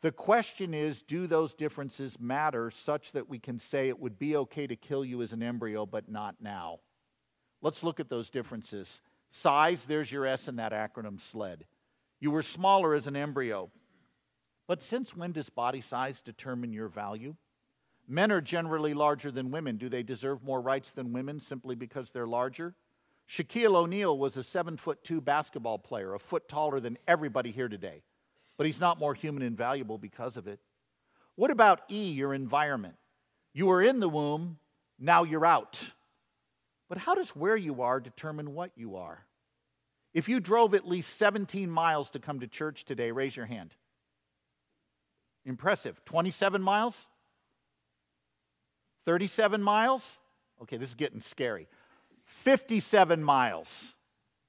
The 0.00 0.10
question 0.10 0.74
is, 0.74 1.02
do 1.02 1.28
those 1.28 1.54
differences 1.54 2.18
matter 2.18 2.72
such 2.72 3.12
that 3.12 3.28
we 3.28 3.38
can 3.38 3.60
say 3.60 3.88
it 3.88 4.00
would 4.00 4.18
be 4.18 4.34
okay 4.36 4.66
to 4.66 4.74
kill 4.74 5.04
you 5.04 5.22
as 5.22 5.32
an 5.32 5.44
embryo, 5.44 5.86
but 5.86 6.10
not 6.10 6.36
now? 6.40 6.80
Let's 7.60 7.84
look 7.84 8.00
at 8.00 8.10
those 8.10 8.28
differences. 8.28 9.00
Size, 9.30 9.84
there's 9.84 10.10
your 10.10 10.26
S 10.26 10.48
in 10.48 10.56
that 10.56 10.72
acronym 10.72 11.20
SLED. 11.20 11.64
You 12.22 12.30
were 12.30 12.42
smaller 12.42 12.94
as 12.94 13.08
an 13.08 13.16
embryo. 13.16 13.68
But 14.68 14.80
since 14.80 15.16
when 15.16 15.32
does 15.32 15.50
body 15.50 15.80
size 15.80 16.20
determine 16.20 16.72
your 16.72 16.86
value? 16.86 17.34
Men 18.06 18.30
are 18.30 18.40
generally 18.40 18.94
larger 18.94 19.32
than 19.32 19.50
women. 19.50 19.76
Do 19.76 19.88
they 19.88 20.04
deserve 20.04 20.44
more 20.44 20.60
rights 20.60 20.92
than 20.92 21.12
women 21.12 21.40
simply 21.40 21.74
because 21.74 22.10
they're 22.10 22.28
larger? 22.28 22.76
Shaquille 23.28 23.74
O'Neal 23.74 24.16
was 24.16 24.36
a 24.36 24.44
seven 24.44 24.76
foot 24.76 25.02
two 25.02 25.20
basketball 25.20 25.80
player, 25.80 26.14
a 26.14 26.20
foot 26.20 26.48
taller 26.48 26.78
than 26.78 26.96
everybody 27.08 27.50
here 27.50 27.68
today, 27.68 28.04
but 28.56 28.66
he's 28.66 28.78
not 28.78 29.00
more 29.00 29.14
human 29.14 29.42
and 29.42 29.56
valuable 29.56 29.98
because 29.98 30.36
of 30.36 30.46
it. 30.46 30.60
What 31.34 31.50
about 31.50 31.80
E, 31.90 32.12
your 32.12 32.34
environment? 32.34 32.94
You 33.52 33.66
were 33.66 33.82
in 33.82 33.98
the 33.98 34.08
womb, 34.08 34.58
now 34.96 35.24
you're 35.24 35.46
out. 35.46 35.90
But 36.88 36.98
how 36.98 37.16
does 37.16 37.30
where 37.30 37.56
you 37.56 37.82
are 37.82 37.98
determine 37.98 38.54
what 38.54 38.70
you 38.76 38.94
are? 38.94 39.26
If 40.14 40.28
you 40.28 40.40
drove 40.40 40.74
at 40.74 40.86
least 40.86 41.16
17 41.16 41.70
miles 41.70 42.10
to 42.10 42.18
come 42.18 42.40
to 42.40 42.46
church 42.46 42.84
today, 42.84 43.10
raise 43.10 43.36
your 43.36 43.46
hand. 43.46 43.74
Impressive. 45.44 46.04
27 46.04 46.62
miles? 46.62 47.06
37 49.06 49.62
miles? 49.62 50.18
Okay, 50.62 50.76
this 50.76 50.90
is 50.90 50.94
getting 50.94 51.20
scary. 51.20 51.66
57 52.26 53.22
miles. 53.22 53.94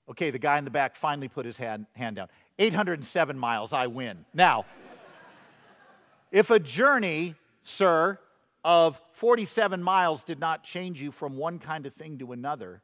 Okay, 0.09 0.29
the 0.31 0.39
guy 0.39 0.57
in 0.57 0.65
the 0.65 0.71
back 0.71 0.95
finally 0.95 1.27
put 1.27 1.45
his 1.45 1.57
hand, 1.57 1.85
hand 1.93 2.17
down. 2.17 2.27
807 2.59 3.37
miles, 3.37 3.73
I 3.73 3.87
win. 3.87 4.25
Now, 4.33 4.65
if 6.31 6.49
a 6.51 6.59
journey, 6.59 7.35
sir, 7.63 8.19
of 8.63 8.99
47 9.13 9.81
miles 9.81 10.23
did 10.23 10.39
not 10.39 10.63
change 10.63 11.01
you 11.01 11.11
from 11.11 11.37
one 11.37 11.59
kind 11.59 11.85
of 11.85 11.93
thing 11.93 12.17
to 12.19 12.31
another, 12.31 12.81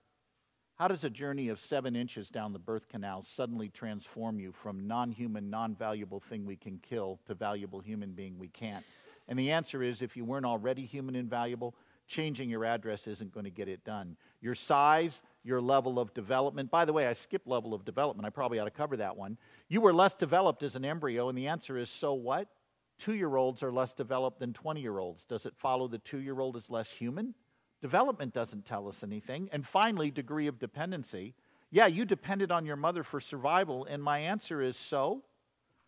how 0.80 0.88
does 0.88 1.04
a 1.04 1.10
journey 1.10 1.50
of 1.50 1.60
seven 1.60 1.94
inches 1.94 2.30
down 2.30 2.54
the 2.54 2.60
birth 2.60 2.88
canal 2.88 3.22
suddenly 3.22 3.68
transform 3.68 4.40
you 4.40 4.54
from 4.54 4.88
non 4.88 5.12
human, 5.12 5.50
non 5.50 5.76
valuable 5.76 6.22
thing 6.22 6.46
we 6.46 6.56
can 6.56 6.80
kill 6.80 7.20
to 7.28 7.34
valuable 7.34 7.82
human 7.82 8.14
being 8.14 8.40
we 8.40 8.48
can't? 8.48 8.86
And 9.28 9.38
the 9.38 9.52
answer 9.52 9.84
is 9.84 10.02
if 10.02 10.16
you 10.16 10.24
weren't 10.24 10.46
already 10.46 10.86
human 10.86 11.18
and 11.18 11.30
valuable, 11.30 11.76
changing 12.08 12.50
your 12.50 12.64
address 12.64 13.08
isn't 13.08 13.34
going 13.34 13.44
to 13.44 13.50
get 13.52 13.68
it 13.68 13.84
done. 13.84 14.16
Your 14.40 14.56
size, 14.56 15.22
your 15.44 15.60
level 15.60 16.00
of 16.00 16.14
development. 16.14 16.72
By 16.72 16.86
the 16.86 16.94
way, 16.94 17.08
I 17.08 17.14
skipped 17.14 17.46
level 17.46 17.74
of 17.74 17.84
development. 17.84 18.26
I 18.26 18.30
probably 18.30 18.58
ought 18.58 18.66
to 18.66 18.72
cover 18.72 18.96
that 18.98 19.18
one. 19.18 19.38
You 19.68 19.82
were 19.82 19.94
less 19.94 20.14
developed 20.14 20.64
as 20.64 20.78
an 20.78 20.86
embryo, 20.86 21.28
and 21.28 21.38
the 21.38 21.48
answer 21.48 21.78
is 21.78 21.90
so 21.90 22.14
what? 22.14 22.48
Two 22.98 23.14
year 23.14 23.36
olds 23.36 23.64
are 23.64 23.72
less 23.72 23.92
developed 23.92 24.40
than 24.40 24.54
20 24.54 24.80
year 24.80 24.98
olds. 24.98 25.26
Does 25.26 25.46
it 25.46 25.56
follow 25.58 25.90
the 25.90 25.98
two 25.98 26.20
year 26.20 26.40
old 26.40 26.56
is 26.56 26.70
less 26.70 26.90
human? 26.90 27.36
Development 27.82 28.34
doesn't 28.34 28.66
tell 28.66 28.88
us 28.88 29.04
anything. 29.04 29.50
And 29.52 29.66
finally, 29.66 30.12
degree 30.12 30.48
of 30.48 30.60
dependency. 30.60 31.34
Yeah, 31.72 31.88
you 31.88 32.06
depended 32.06 32.52
on 32.52 32.66
your 32.66 32.76
mother 32.76 33.04
for 33.04 33.22
survival, 33.22 33.86
and 33.86 34.04
my 34.04 34.20
answer 34.20 34.62
is 34.62 34.76
so. 34.76 35.24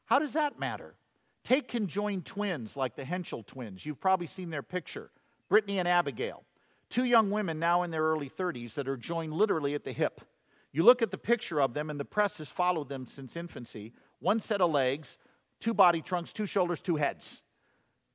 How 0.05 0.19
does 0.19 0.33
that 0.33 0.59
matter? 0.59 0.95
Take 1.43 1.67
conjoined 1.67 2.25
twins 2.25 2.77
like 2.77 2.95
the 2.95 3.03
Hensel 3.03 3.43
twins. 3.43 3.85
You've 3.85 3.99
probably 3.99 4.27
seen 4.27 4.49
their 4.49 4.63
picture 4.63 5.09
Brittany 5.49 5.79
and 5.79 5.87
Abigail. 5.87 6.43
Two 6.89 7.03
young 7.03 7.31
women 7.31 7.57
now 7.57 7.83
in 7.83 7.91
their 7.91 8.03
early 8.03 8.29
30s 8.29 8.73
that 8.75 8.87
are 8.87 8.97
joined 8.97 9.33
literally 9.33 9.73
at 9.73 9.83
the 9.83 9.91
hip. 9.91 10.21
You 10.71 10.83
look 10.83 11.01
at 11.01 11.11
the 11.11 11.17
picture 11.17 11.61
of 11.61 11.73
them, 11.73 11.89
and 11.89 11.99
the 11.99 12.05
press 12.05 12.37
has 12.37 12.49
followed 12.49 12.89
them 12.89 13.07
since 13.07 13.35
infancy. 13.35 13.93
One 14.19 14.39
set 14.39 14.61
of 14.61 14.71
legs, 14.71 15.17
two 15.59 15.73
body 15.73 16.01
trunks, 16.01 16.31
two 16.31 16.45
shoulders, 16.45 16.79
two 16.79 16.97
heads. 16.97 17.41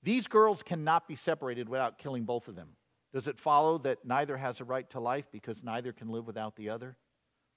These 0.02 0.26
girls 0.26 0.62
cannot 0.62 1.08
be 1.08 1.16
separated 1.16 1.68
without 1.68 1.98
killing 1.98 2.24
both 2.24 2.48
of 2.48 2.54
them. 2.54 2.68
Does 3.12 3.28
it 3.28 3.38
follow 3.38 3.78
that 3.78 4.04
neither 4.04 4.36
has 4.36 4.60
a 4.60 4.64
right 4.64 4.88
to 4.90 5.00
life 5.00 5.26
because 5.30 5.62
neither 5.62 5.92
can 5.92 6.08
live 6.08 6.26
without 6.26 6.56
the 6.56 6.68
other? 6.68 6.96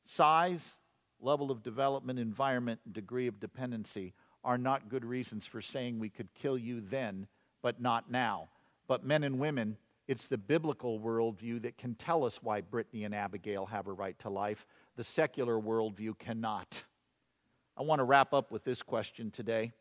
Size, 0.05 0.75
level 1.19 1.51
of 1.51 1.63
development, 1.63 2.19
environment, 2.19 2.79
and 2.85 2.93
degree 2.93 3.27
of 3.27 3.39
dependency 3.39 4.13
are 4.43 4.57
not 4.57 4.89
good 4.89 5.03
reasons 5.03 5.45
for 5.45 5.61
saying 5.61 5.99
we 5.99 6.09
could 6.09 6.33
kill 6.33 6.57
you 6.57 6.81
then, 6.81 7.27
but 7.61 7.81
not 7.81 8.09
now. 8.09 8.47
But 8.87 9.05
men 9.05 9.23
and 9.23 9.37
women, 9.37 9.77
it's 10.07 10.27
the 10.27 10.37
biblical 10.37 10.99
worldview 10.99 11.61
that 11.63 11.77
can 11.77 11.95
tell 11.95 12.23
us 12.23 12.39
why 12.41 12.61
Brittany 12.61 13.03
and 13.03 13.13
Abigail 13.13 13.65
have 13.67 13.87
a 13.87 13.93
right 13.93 14.17
to 14.19 14.29
life. 14.29 14.65
The 14.95 15.03
secular 15.03 15.59
worldview 15.59 16.17
cannot. 16.17 16.83
I 17.77 17.83
want 17.83 17.99
to 17.99 18.03
wrap 18.03 18.33
up 18.33 18.51
with 18.51 18.63
this 18.63 18.81
question 18.81 19.31
today 19.31 19.71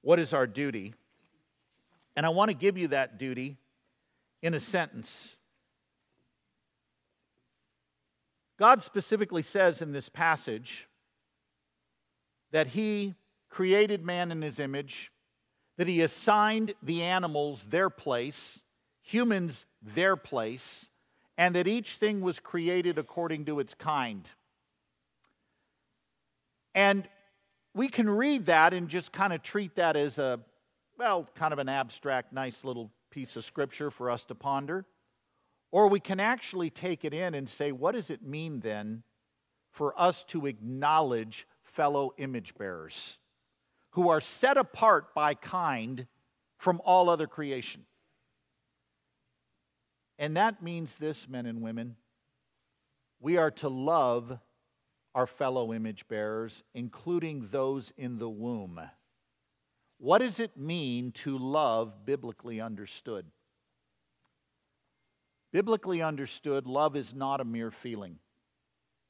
What 0.00 0.18
is 0.18 0.32
our 0.32 0.46
duty? 0.46 0.94
And 2.14 2.26
I 2.26 2.28
want 2.28 2.50
to 2.50 2.56
give 2.56 2.76
you 2.76 2.88
that 2.88 3.18
duty 3.18 3.56
in 4.42 4.54
a 4.54 4.60
sentence. 4.60 5.36
God 8.58 8.82
specifically 8.82 9.42
says 9.42 9.80
in 9.80 9.92
this 9.92 10.08
passage 10.08 10.86
that 12.50 12.68
He 12.68 13.14
created 13.52 14.04
man 14.04 14.32
in 14.32 14.42
his 14.42 14.58
image, 14.58 15.12
that 15.76 15.86
he 15.86 16.00
assigned 16.00 16.74
the 16.82 17.02
animals 17.02 17.64
their 17.68 17.90
place, 17.90 18.60
humans 19.02 19.66
their 19.82 20.16
place, 20.16 20.88
and 21.36 21.54
that 21.54 21.68
each 21.68 21.94
thing 21.96 22.22
was 22.22 22.40
created 22.40 22.98
according 22.98 23.44
to 23.44 23.60
its 23.60 23.74
kind. 23.74 24.28
And 26.74 27.06
we 27.74 27.88
can 27.88 28.08
read 28.08 28.46
that 28.46 28.72
and 28.72 28.88
just 28.88 29.12
kind 29.12 29.32
of 29.32 29.42
treat 29.42 29.76
that 29.76 29.96
as 29.96 30.18
a, 30.18 30.40
well, 30.98 31.28
kind 31.34 31.52
of 31.52 31.58
an 31.58 31.68
abstract, 31.68 32.32
nice 32.32 32.64
little 32.64 32.90
piece 33.12 33.36
of 33.36 33.44
scripture 33.44 33.90
for 33.90 34.10
us 34.10 34.24
to 34.24 34.34
ponder. 34.34 34.84
Or 35.70 35.86
we 35.86 36.00
can 36.00 36.18
actually 36.18 36.70
take 36.70 37.04
it 37.04 37.14
in 37.14 37.34
and 37.34 37.48
say, 37.48 37.70
what 37.70 37.92
does 37.92 38.10
it 38.10 38.22
mean 38.22 38.60
then 38.60 39.04
for 39.70 39.98
us 39.98 40.24
to 40.24 40.46
acknowledge 40.46 41.46
fellow 41.62 42.12
image 42.18 42.54
bearers? 42.56 43.18
who 43.92 44.08
are 44.08 44.20
set 44.20 44.56
apart 44.56 45.14
by 45.14 45.34
kind 45.34 46.06
from 46.58 46.80
all 46.84 47.08
other 47.08 47.26
creation. 47.26 47.84
And 50.18 50.36
that 50.36 50.62
means 50.62 50.96
this, 50.96 51.28
men 51.28 51.46
and 51.46 51.62
women 51.62 51.96
we 53.20 53.36
are 53.36 53.52
to 53.52 53.68
love 53.68 54.36
our 55.14 55.28
fellow 55.28 55.72
image 55.72 56.08
bearers, 56.08 56.64
including 56.74 57.46
those 57.52 57.92
in 57.96 58.18
the 58.18 58.28
womb. 58.28 58.80
What 60.02 60.18
does 60.18 60.40
it 60.40 60.56
mean 60.56 61.12
to 61.22 61.38
love 61.38 62.04
biblically 62.04 62.60
understood? 62.60 63.24
Biblically 65.52 66.02
understood, 66.02 66.66
love 66.66 66.96
is 66.96 67.14
not 67.14 67.40
a 67.40 67.44
mere 67.44 67.70
feeling, 67.70 68.18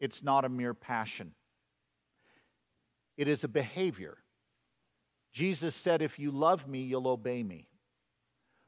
it's 0.00 0.22
not 0.22 0.44
a 0.44 0.50
mere 0.50 0.74
passion, 0.74 1.32
it 3.16 3.26
is 3.26 3.42
a 3.42 3.48
behavior. 3.48 4.18
Jesus 5.32 5.74
said, 5.74 6.02
If 6.02 6.18
you 6.18 6.30
love 6.30 6.68
me, 6.68 6.80
you'll 6.80 7.08
obey 7.08 7.42
me. 7.42 7.68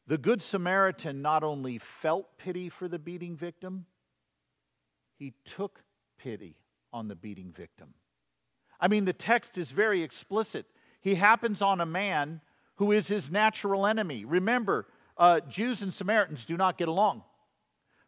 The 0.07 0.17
Good 0.17 0.41
Samaritan 0.41 1.21
not 1.21 1.45
only 1.45 1.77
felt 1.77 2.39
pity 2.39 2.71
for 2.71 2.89
the 2.89 2.99
beating 2.99 3.37
victim, 3.37 3.85
he 5.19 5.35
took 5.45 5.83
pity 6.19 6.57
on 6.91 7.09
the 7.09 7.17
beating 7.17 7.53
victim. 7.53 7.93
I 8.81 8.89
mean, 8.89 9.05
the 9.05 9.13
text 9.13 9.59
is 9.59 9.73
very 9.73 10.03
explicit. 10.03 10.65
He 11.05 11.17
happens 11.17 11.61
on 11.61 11.83
a 11.83 11.87
man 11.87 12.41
who 12.77 12.91
is 12.91 13.07
his 13.07 13.31
natural 13.31 13.87
enemy. 13.87 14.25
Remember, 14.25 14.87
uh, 15.19 15.41
Jews 15.41 15.83
and 15.83 15.93
Samaritans 15.93 16.47
do 16.47 16.57
not 16.57 16.79
get 16.79 16.89
along. 16.89 17.23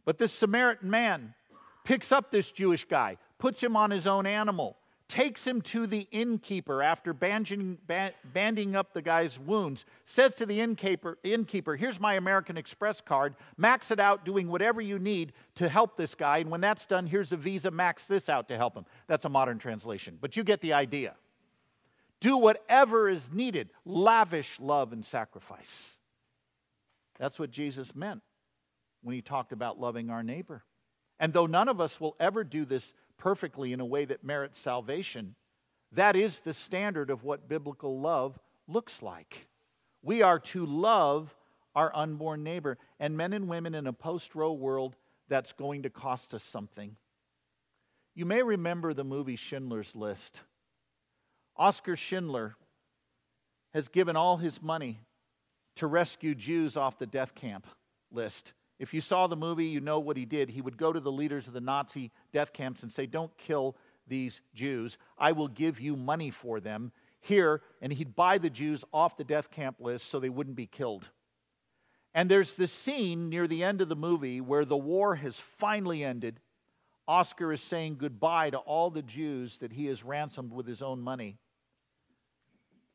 But 0.07 0.17
this 0.17 0.33
Samaritan 0.33 0.89
man 0.89 1.35
picks 1.85 2.11
up 2.11 2.31
this 2.31 2.51
Jewish 2.51 2.87
guy, 2.87 3.19
puts 3.39 3.63
him 3.63 3.77
on 3.77 3.91
his 3.91 4.07
own 4.07 4.25
animal, 4.25 4.79
takes 5.09 5.47
him 5.47 5.61
to 5.61 5.87
the 5.87 6.09
innkeeper 6.11 6.83
after 6.83 7.13
banding, 7.13 7.77
banding 8.33 8.75
up 8.75 8.95
the 8.95 9.03
guy's 9.03 9.39
wounds, 9.39 9.85
says 10.07 10.35
to 10.37 10.47
the 10.47 10.59
innkeeper, 10.59 11.19
innkeeper, 11.23 11.77
Here's 11.77 12.01
my 12.01 12.15
American 12.15 12.57
Express 12.57 13.03
card, 13.03 13.37
max 13.59 13.91
it 13.91 14.01
out 14.01 14.25
doing 14.25 14.49
whatever 14.49 14.81
you 14.81 14.99
need 14.99 15.35
to 15.57 15.69
help 15.69 15.99
this 15.99 16.15
guy. 16.15 16.39
And 16.39 16.51
when 16.51 16.63
that's 16.63 16.87
done, 16.87 17.07
here's 17.07 17.33
a 17.33 17.37
visa, 17.37 17.71
max 17.71 18.07
this 18.07 18.31
out 18.31 18.49
to 18.49 18.57
help 18.57 18.75
him. 18.75 18.87
That's 19.07 19.27
a 19.27 19.29
modern 19.29 19.59
translation, 19.59 20.17
but 20.19 20.35
you 20.35 20.45
get 20.45 20.63
the 20.63 20.73
idea. 20.73 21.15
Do 22.27 22.39
whatever 22.39 23.09
is 23.09 23.31
needed, 23.33 23.69
lavish 23.85 24.59
love 24.59 24.93
and 24.93 25.07
sacrifice. 25.07 25.95
That's 27.21 27.39
what 27.39 27.53
Jesus 27.53 27.95
meant 27.95 28.21
when 29.05 29.15
he 29.15 29.23
talked 29.23 29.53
about 29.53 29.79
loving 29.79 30.11
our 30.11 30.25
neighbor. 30.25 30.65
And 31.21 31.33
though 31.33 31.47
none 31.47 31.69
of 31.69 31.81
us 31.81 32.01
will 32.01 32.17
ever 32.19 32.43
do 32.43 32.65
this 32.65 32.95
perfectly 33.17 33.73
in 33.73 33.79
a 33.79 33.85
way 33.85 34.07
that 34.07 34.25
merits 34.25 34.59
salvation, 34.59 35.37
that 35.93 36.17
is 36.17 36.41
the 36.41 36.53
standard 36.53 37.11
of 37.11 37.23
what 37.23 37.49
biblical 37.49 38.01
love 38.01 38.37
looks 38.67 39.03
like. 39.03 39.47
We 40.03 40.23
are 40.23 40.41
to 40.41 40.67
love 40.67 41.33
our 41.77 41.95
unborn 41.95 42.43
neighbor. 42.43 42.77
And 42.99 43.17
men 43.17 43.35
and 43.35 43.47
women 43.47 43.73
in 43.73 43.87
a 43.87 43.93
post 43.93 44.35
Roe 44.35 44.53
world, 44.53 44.97
that's 45.29 45.53
going 45.53 45.85
to 45.85 45.91
cost 45.91 46.35
us 46.35 46.43
something. 46.43 46.97
You 48.17 48.25
may 48.25 48.43
remember 48.43 48.95
the 48.95 49.05
movie 49.05 49.37
Schindler's 49.37 49.95
List. 49.95 50.41
Oskar 51.59 51.97
Schindler 51.97 52.57
has 53.73 53.89
given 53.89 54.17
all 54.17 54.37
his 54.37 54.63
money 54.63 55.01
to 55.77 55.87
rescue 55.87 56.35
Jews 56.35 56.77
off 56.77 56.99
the 56.99 57.07
death 57.07 57.35
camp 57.35 57.67
list. 58.11 58.53
If 58.79 58.93
you 58.93 59.01
saw 59.01 59.27
the 59.27 59.37
movie, 59.37 59.67
you 59.67 59.81
know 59.81 59.99
what 59.99 60.17
he 60.17 60.25
did. 60.25 60.51
He 60.51 60.61
would 60.61 60.77
go 60.77 60.93
to 60.93 61.01
the 61.01 61.13
leaders 61.13 61.47
of 61.47 61.55
the 61.55 61.61
Nazi 61.61 62.11
death 62.33 62.53
camps 62.53 62.83
and 62.83 62.93
say, 62.93 63.07
Don't 63.07 63.37
kill 63.39 63.77
these 64.07 64.41
Jews. 64.55 64.99
I 65.19 65.33
will 65.33 65.49
give 65.49 65.81
you 65.81 65.97
money 65.97 66.31
for 66.31 66.61
them 66.61 66.93
here. 67.21 67.63
And 67.81 67.93
he'd 67.93 68.15
buy 68.15 68.39
the 68.39 68.51
Jews 68.51 68.85
off 68.93 69.17
the 69.17 69.25
death 69.25 69.51
camp 69.51 69.77
list 69.81 70.11
so 70.11 70.21
they 70.21 70.29
wouldn't 70.29 70.57
be 70.57 70.67
killed. 70.67 71.09
And 72.15 72.31
there's 72.31 72.55
this 72.55 72.73
scene 72.73 73.29
near 73.29 73.47
the 73.47 73.63
end 73.63 73.81
of 73.81 73.89
the 73.89 73.97
movie 73.97 74.41
where 74.41 74.65
the 74.65 74.77
war 74.77 75.17
has 75.17 75.39
finally 75.39 76.03
ended. 76.03 76.41
Oskar 77.09 77.53
is 77.53 77.61
saying 77.61 77.97
goodbye 77.99 78.51
to 78.51 78.59
all 78.59 78.91
the 78.91 79.03
Jews 79.03 79.59
that 79.59 79.73
he 79.73 79.87
has 79.87 80.03
ransomed 80.03 80.53
with 80.53 80.67
his 80.67 80.83
own 80.83 81.01
money. 81.01 81.39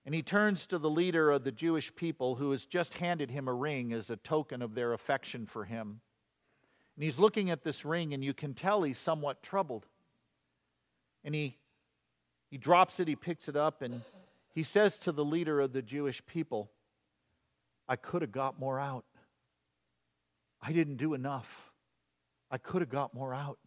And 0.05 0.15
he 0.15 0.23
turns 0.23 0.65
to 0.67 0.79
the 0.79 0.89
leader 0.89 1.29
of 1.29 1.43
the 1.43 1.51
Jewish 1.51 1.93
people 1.95 2.35
who 2.35 2.51
has 2.51 2.65
just 2.65 2.95
handed 2.95 3.29
him 3.29 3.47
a 3.47 3.53
ring 3.53 3.93
as 3.93 4.09
a 4.09 4.15
token 4.15 4.61
of 4.61 4.73
their 4.73 4.93
affection 4.93 5.45
for 5.45 5.65
him. 5.65 6.01
And 6.95 7.03
he's 7.03 7.19
looking 7.19 7.51
at 7.51 7.63
this 7.63 7.85
ring, 7.85 8.13
and 8.13 8.23
you 8.23 8.33
can 8.33 8.53
tell 8.53 8.83
he's 8.83 8.97
somewhat 8.97 9.43
troubled. 9.43 9.85
And 11.23 11.35
he, 11.35 11.57
he 12.49 12.57
drops 12.57 12.99
it, 12.99 13.07
he 13.07 13.15
picks 13.15 13.47
it 13.47 13.55
up, 13.55 13.81
and 13.81 14.01
he 14.53 14.63
says 14.63 14.97
to 14.99 15.11
the 15.11 15.23
leader 15.23 15.61
of 15.61 15.71
the 15.71 15.81
Jewish 15.81 16.25
people, 16.25 16.71
I 17.87 17.95
could 17.95 18.21
have 18.21 18.31
got 18.31 18.59
more 18.59 18.79
out. 18.79 19.05
I 20.61 20.71
didn't 20.71 20.97
do 20.97 21.13
enough. 21.13 21.71
I 22.49 22.57
could 22.57 22.81
have 22.81 22.89
got 22.89 23.13
more 23.13 23.33
out. 23.33 23.59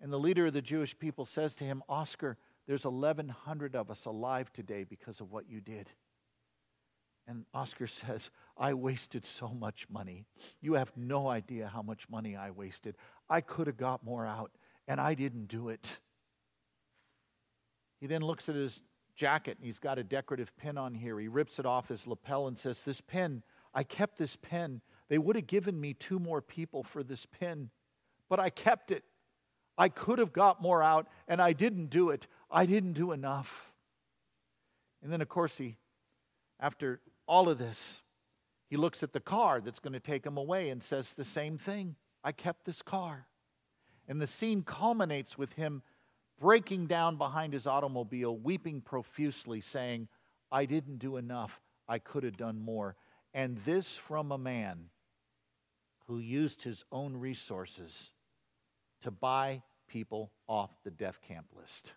And 0.00 0.12
the 0.12 0.18
leader 0.18 0.46
of 0.46 0.52
the 0.52 0.62
Jewish 0.62 0.98
people 0.98 1.26
says 1.26 1.54
to 1.56 1.64
him, 1.64 1.82
Oskar, 1.88 2.36
there's 2.66 2.84
1,100 2.84 3.74
of 3.74 3.90
us 3.90 4.04
alive 4.06 4.52
today 4.52 4.84
because 4.84 5.20
of 5.20 5.32
what 5.32 5.48
you 5.48 5.60
did. 5.60 5.88
And 7.26 7.44
Oskar 7.54 7.86
says, 7.86 8.30
I 8.56 8.74
wasted 8.74 9.24
so 9.24 9.48
much 9.48 9.86
money. 9.88 10.24
You 10.60 10.74
have 10.74 10.92
no 10.96 11.28
idea 11.28 11.68
how 11.68 11.82
much 11.82 12.08
money 12.08 12.36
I 12.36 12.50
wasted. 12.50 12.96
I 13.30 13.40
could 13.40 13.66
have 13.66 13.76
got 13.76 14.04
more 14.04 14.26
out, 14.26 14.52
and 14.88 15.00
I 15.00 15.14
didn't 15.14 15.46
do 15.46 15.68
it. 15.68 16.00
He 18.00 18.06
then 18.06 18.22
looks 18.22 18.48
at 18.48 18.56
his 18.56 18.80
jacket, 19.14 19.58
and 19.58 19.66
he's 19.66 19.78
got 19.78 19.98
a 19.98 20.04
decorative 20.04 20.56
pin 20.56 20.76
on 20.76 20.94
here. 20.94 21.18
He 21.20 21.28
rips 21.28 21.58
it 21.58 21.66
off 21.66 21.88
his 21.88 22.06
lapel 22.06 22.48
and 22.48 22.58
says, 22.58 22.82
This 22.82 23.00
pin, 23.00 23.42
I 23.72 23.84
kept 23.84 24.18
this 24.18 24.36
pin. 24.36 24.80
They 25.08 25.18
would 25.18 25.36
have 25.36 25.46
given 25.46 25.80
me 25.80 25.94
two 25.94 26.18
more 26.18 26.42
people 26.42 26.82
for 26.82 27.02
this 27.02 27.26
pin, 27.26 27.70
but 28.28 28.40
I 28.40 28.50
kept 28.50 28.90
it. 28.90 29.04
I 29.82 29.88
could 29.88 30.20
have 30.20 30.32
got 30.32 30.62
more 30.62 30.80
out, 30.80 31.08
and 31.26 31.42
I 31.42 31.54
didn't 31.54 31.86
do 31.86 32.10
it. 32.10 32.28
I 32.48 32.66
didn't 32.66 32.92
do 32.92 33.10
enough. 33.10 33.72
And 35.02 35.12
then, 35.12 35.20
of 35.20 35.28
course, 35.28 35.58
he, 35.58 35.76
after 36.60 37.00
all 37.26 37.48
of 37.48 37.58
this, 37.58 38.00
he 38.70 38.76
looks 38.76 39.02
at 39.02 39.12
the 39.12 39.18
car 39.18 39.60
that's 39.60 39.80
going 39.80 39.94
to 39.94 39.98
take 39.98 40.24
him 40.24 40.36
away 40.36 40.68
and 40.68 40.80
says 40.80 41.14
the 41.14 41.24
same 41.24 41.58
thing 41.58 41.96
I 42.22 42.30
kept 42.30 42.64
this 42.64 42.80
car. 42.80 43.26
And 44.06 44.20
the 44.20 44.28
scene 44.28 44.62
culminates 44.62 45.36
with 45.36 45.54
him 45.54 45.82
breaking 46.38 46.86
down 46.86 47.16
behind 47.16 47.52
his 47.52 47.66
automobile, 47.66 48.36
weeping 48.36 48.82
profusely, 48.82 49.60
saying, 49.60 50.06
I 50.52 50.64
didn't 50.64 50.98
do 50.98 51.16
enough. 51.16 51.60
I 51.88 51.98
could 51.98 52.22
have 52.22 52.36
done 52.36 52.60
more. 52.60 52.94
And 53.34 53.58
this 53.64 53.96
from 53.96 54.30
a 54.30 54.38
man 54.38 54.90
who 56.06 56.20
used 56.20 56.62
his 56.62 56.84
own 56.92 57.16
resources 57.16 58.12
to 59.00 59.10
buy 59.10 59.62
people 59.92 60.32
off 60.48 60.70
the 60.84 60.90
death 60.90 61.20
camp 61.20 61.46
list. 61.54 61.92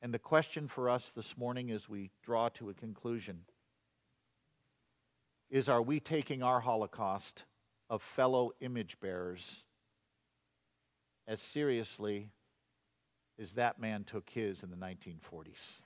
And 0.00 0.14
the 0.14 0.18
question 0.18 0.66
for 0.66 0.88
us 0.88 1.12
this 1.14 1.36
morning 1.36 1.70
as 1.70 1.88
we 1.88 2.10
draw 2.24 2.48
to 2.50 2.70
a 2.70 2.74
conclusion 2.74 3.40
is 5.50 5.68
Are 5.68 5.82
we 5.82 6.00
taking 6.00 6.42
our 6.42 6.60
Holocaust 6.60 7.44
of 7.90 8.00
fellow 8.00 8.52
image 8.60 8.98
bearers 8.98 9.64
as 11.28 11.40
seriously 11.40 12.30
as 13.38 13.52
that 13.52 13.78
man 13.78 14.02
took 14.02 14.30
his 14.30 14.62
in 14.62 14.70
the 14.70 14.76
1940s? 14.76 15.76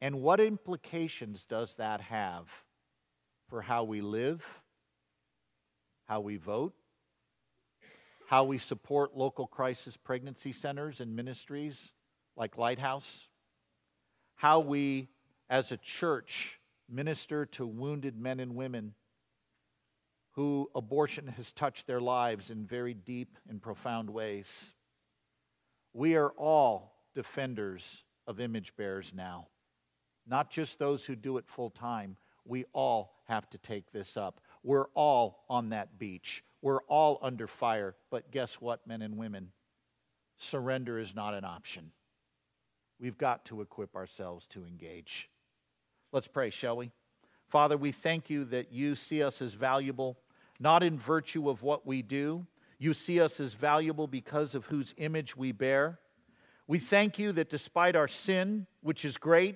And 0.00 0.20
what 0.20 0.40
implications 0.40 1.44
does 1.44 1.74
that 1.74 2.00
have 2.00 2.48
for 3.48 3.62
how 3.62 3.84
we 3.84 4.00
live, 4.00 4.44
how 6.08 6.20
we 6.20 6.36
vote, 6.36 6.74
how 8.26 8.44
we 8.44 8.58
support 8.58 9.16
local 9.16 9.46
crisis 9.46 9.96
pregnancy 9.96 10.52
centers 10.52 11.00
and 11.00 11.14
ministries 11.14 11.92
like 12.36 12.58
Lighthouse, 12.58 13.28
how 14.34 14.60
we 14.60 15.08
as 15.48 15.72
a 15.72 15.76
church 15.76 16.58
minister 16.88 17.46
to 17.46 17.66
wounded 17.66 18.18
men 18.18 18.40
and 18.40 18.54
women 18.54 18.94
who 20.32 20.68
abortion 20.74 21.28
has 21.28 21.50
touched 21.52 21.86
their 21.86 22.00
lives 22.00 22.50
in 22.50 22.66
very 22.66 22.92
deep 22.92 23.38
and 23.48 23.62
profound 23.62 24.10
ways. 24.10 24.66
We 25.94 26.14
are 26.16 26.30
all 26.30 26.92
defenders 27.14 28.04
of 28.26 28.40
image 28.40 28.76
bearers 28.76 29.12
now, 29.14 29.46
not 30.26 30.50
just 30.50 30.78
those 30.78 31.04
who 31.04 31.16
do 31.16 31.38
it 31.38 31.48
full 31.48 31.70
time. 31.70 32.16
We 32.44 32.64
all 32.72 33.22
have 33.28 33.48
to 33.50 33.58
take 33.58 33.92
this 33.92 34.16
up. 34.16 34.40
We're 34.62 34.88
all 34.94 35.44
on 35.48 35.70
that 35.70 35.98
beach. 35.98 36.44
We're 36.66 36.82
all 36.88 37.20
under 37.22 37.46
fire. 37.46 37.94
But 38.10 38.32
guess 38.32 38.54
what, 38.54 38.84
men 38.88 39.00
and 39.00 39.16
women? 39.16 39.52
Surrender 40.36 40.98
is 40.98 41.14
not 41.14 41.32
an 41.32 41.44
option. 41.44 41.92
We've 42.98 43.16
got 43.16 43.44
to 43.44 43.60
equip 43.60 43.94
ourselves 43.94 44.46
to 44.46 44.66
engage. 44.66 45.30
Let's 46.10 46.26
pray, 46.26 46.50
shall 46.50 46.76
we? 46.76 46.90
Father, 47.46 47.76
we 47.76 47.92
thank 47.92 48.30
you 48.30 48.44
that 48.46 48.72
you 48.72 48.96
see 48.96 49.22
us 49.22 49.40
as 49.40 49.54
valuable, 49.54 50.18
not 50.58 50.82
in 50.82 50.98
virtue 50.98 51.48
of 51.48 51.62
what 51.62 51.86
we 51.86 52.02
do. 52.02 52.44
You 52.80 52.94
see 52.94 53.20
us 53.20 53.38
as 53.38 53.54
valuable 53.54 54.08
because 54.08 54.56
of 54.56 54.66
whose 54.66 54.92
image 54.96 55.36
we 55.36 55.52
bear. 55.52 56.00
We 56.66 56.80
thank 56.80 57.16
you 57.16 57.30
that 57.34 57.48
despite 57.48 57.94
our 57.94 58.08
sin, 58.08 58.66
which 58.80 59.04
is 59.04 59.18
great, 59.18 59.54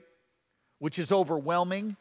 which 0.79 0.97
is 1.01 1.11
overwhelming, 1.11 1.97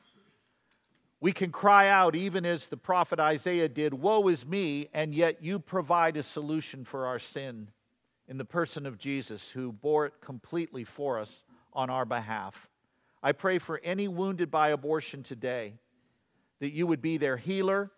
we 1.22 1.34
can 1.34 1.52
cry 1.52 1.90
out, 1.90 2.16
even 2.16 2.46
as 2.46 2.68
the 2.68 2.78
prophet 2.78 3.20
Isaiah 3.20 3.68
did, 3.68 3.94
Woe 3.94 4.28
is 4.30 4.46
me, 4.46 4.90
and 4.94 5.14
yet 5.14 5.44
you 5.44 5.60
provide 5.60 6.16
a 6.16 6.24
solution 6.24 6.86
for 6.86 7.06
our 7.06 7.20
sin 7.20 7.70
in 8.28 8.38
the 8.38 8.46
person 8.46 8.86
of 8.86 8.98
Jesus, 8.98 9.50
who 9.50 9.74
bore 9.74 10.06
it 10.06 10.14
completely 10.22 10.84
for 10.84 11.20
us 11.20 11.44
on 11.74 11.90
our 11.90 12.06
behalf. 12.06 12.70
I 13.22 13.34
pray 13.34 13.58
for 13.58 13.82
any 13.84 14.08
wounded 14.08 14.50
by 14.50 14.70
abortion 14.70 15.24
today 15.24 15.74
that 16.60 16.72
you 16.72 16.88
would 16.88 17.02
be 17.02 17.18
their 17.18 17.38
healer, 17.38 17.92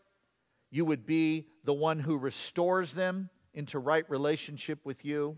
you 0.72 0.86
would 0.86 1.06
be 1.06 1.48
the 1.64 1.74
one 1.74 2.00
who 2.00 2.18
restores 2.18 2.94
them 2.94 3.30
into 3.54 3.78
right 3.78 4.10
relationship 4.10 4.80
with 4.84 5.04
you. 5.04 5.38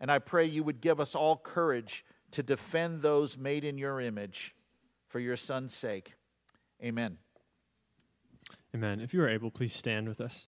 And 0.00 0.10
I 0.10 0.18
pray 0.18 0.44
you 0.44 0.62
would 0.62 0.80
give 0.80 1.00
us 1.00 1.14
all 1.14 1.36
courage 1.36 2.04
to 2.32 2.42
defend 2.42 3.02
those 3.02 3.38
made 3.38 3.64
in 3.64 3.78
your 3.78 4.00
image 4.00 4.54
for 5.08 5.18
your 5.18 5.36
son's 5.36 5.74
sake. 5.74 6.12
Amen. 6.82 7.18
Amen. 8.74 9.00
If 9.00 9.14
you 9.14 9.22
are 9.22 9.28
able, 9.28 9.50
please 9.50 9.72
stand 9.72 10.08
with 10.08 10.20
us. 10.20 10.48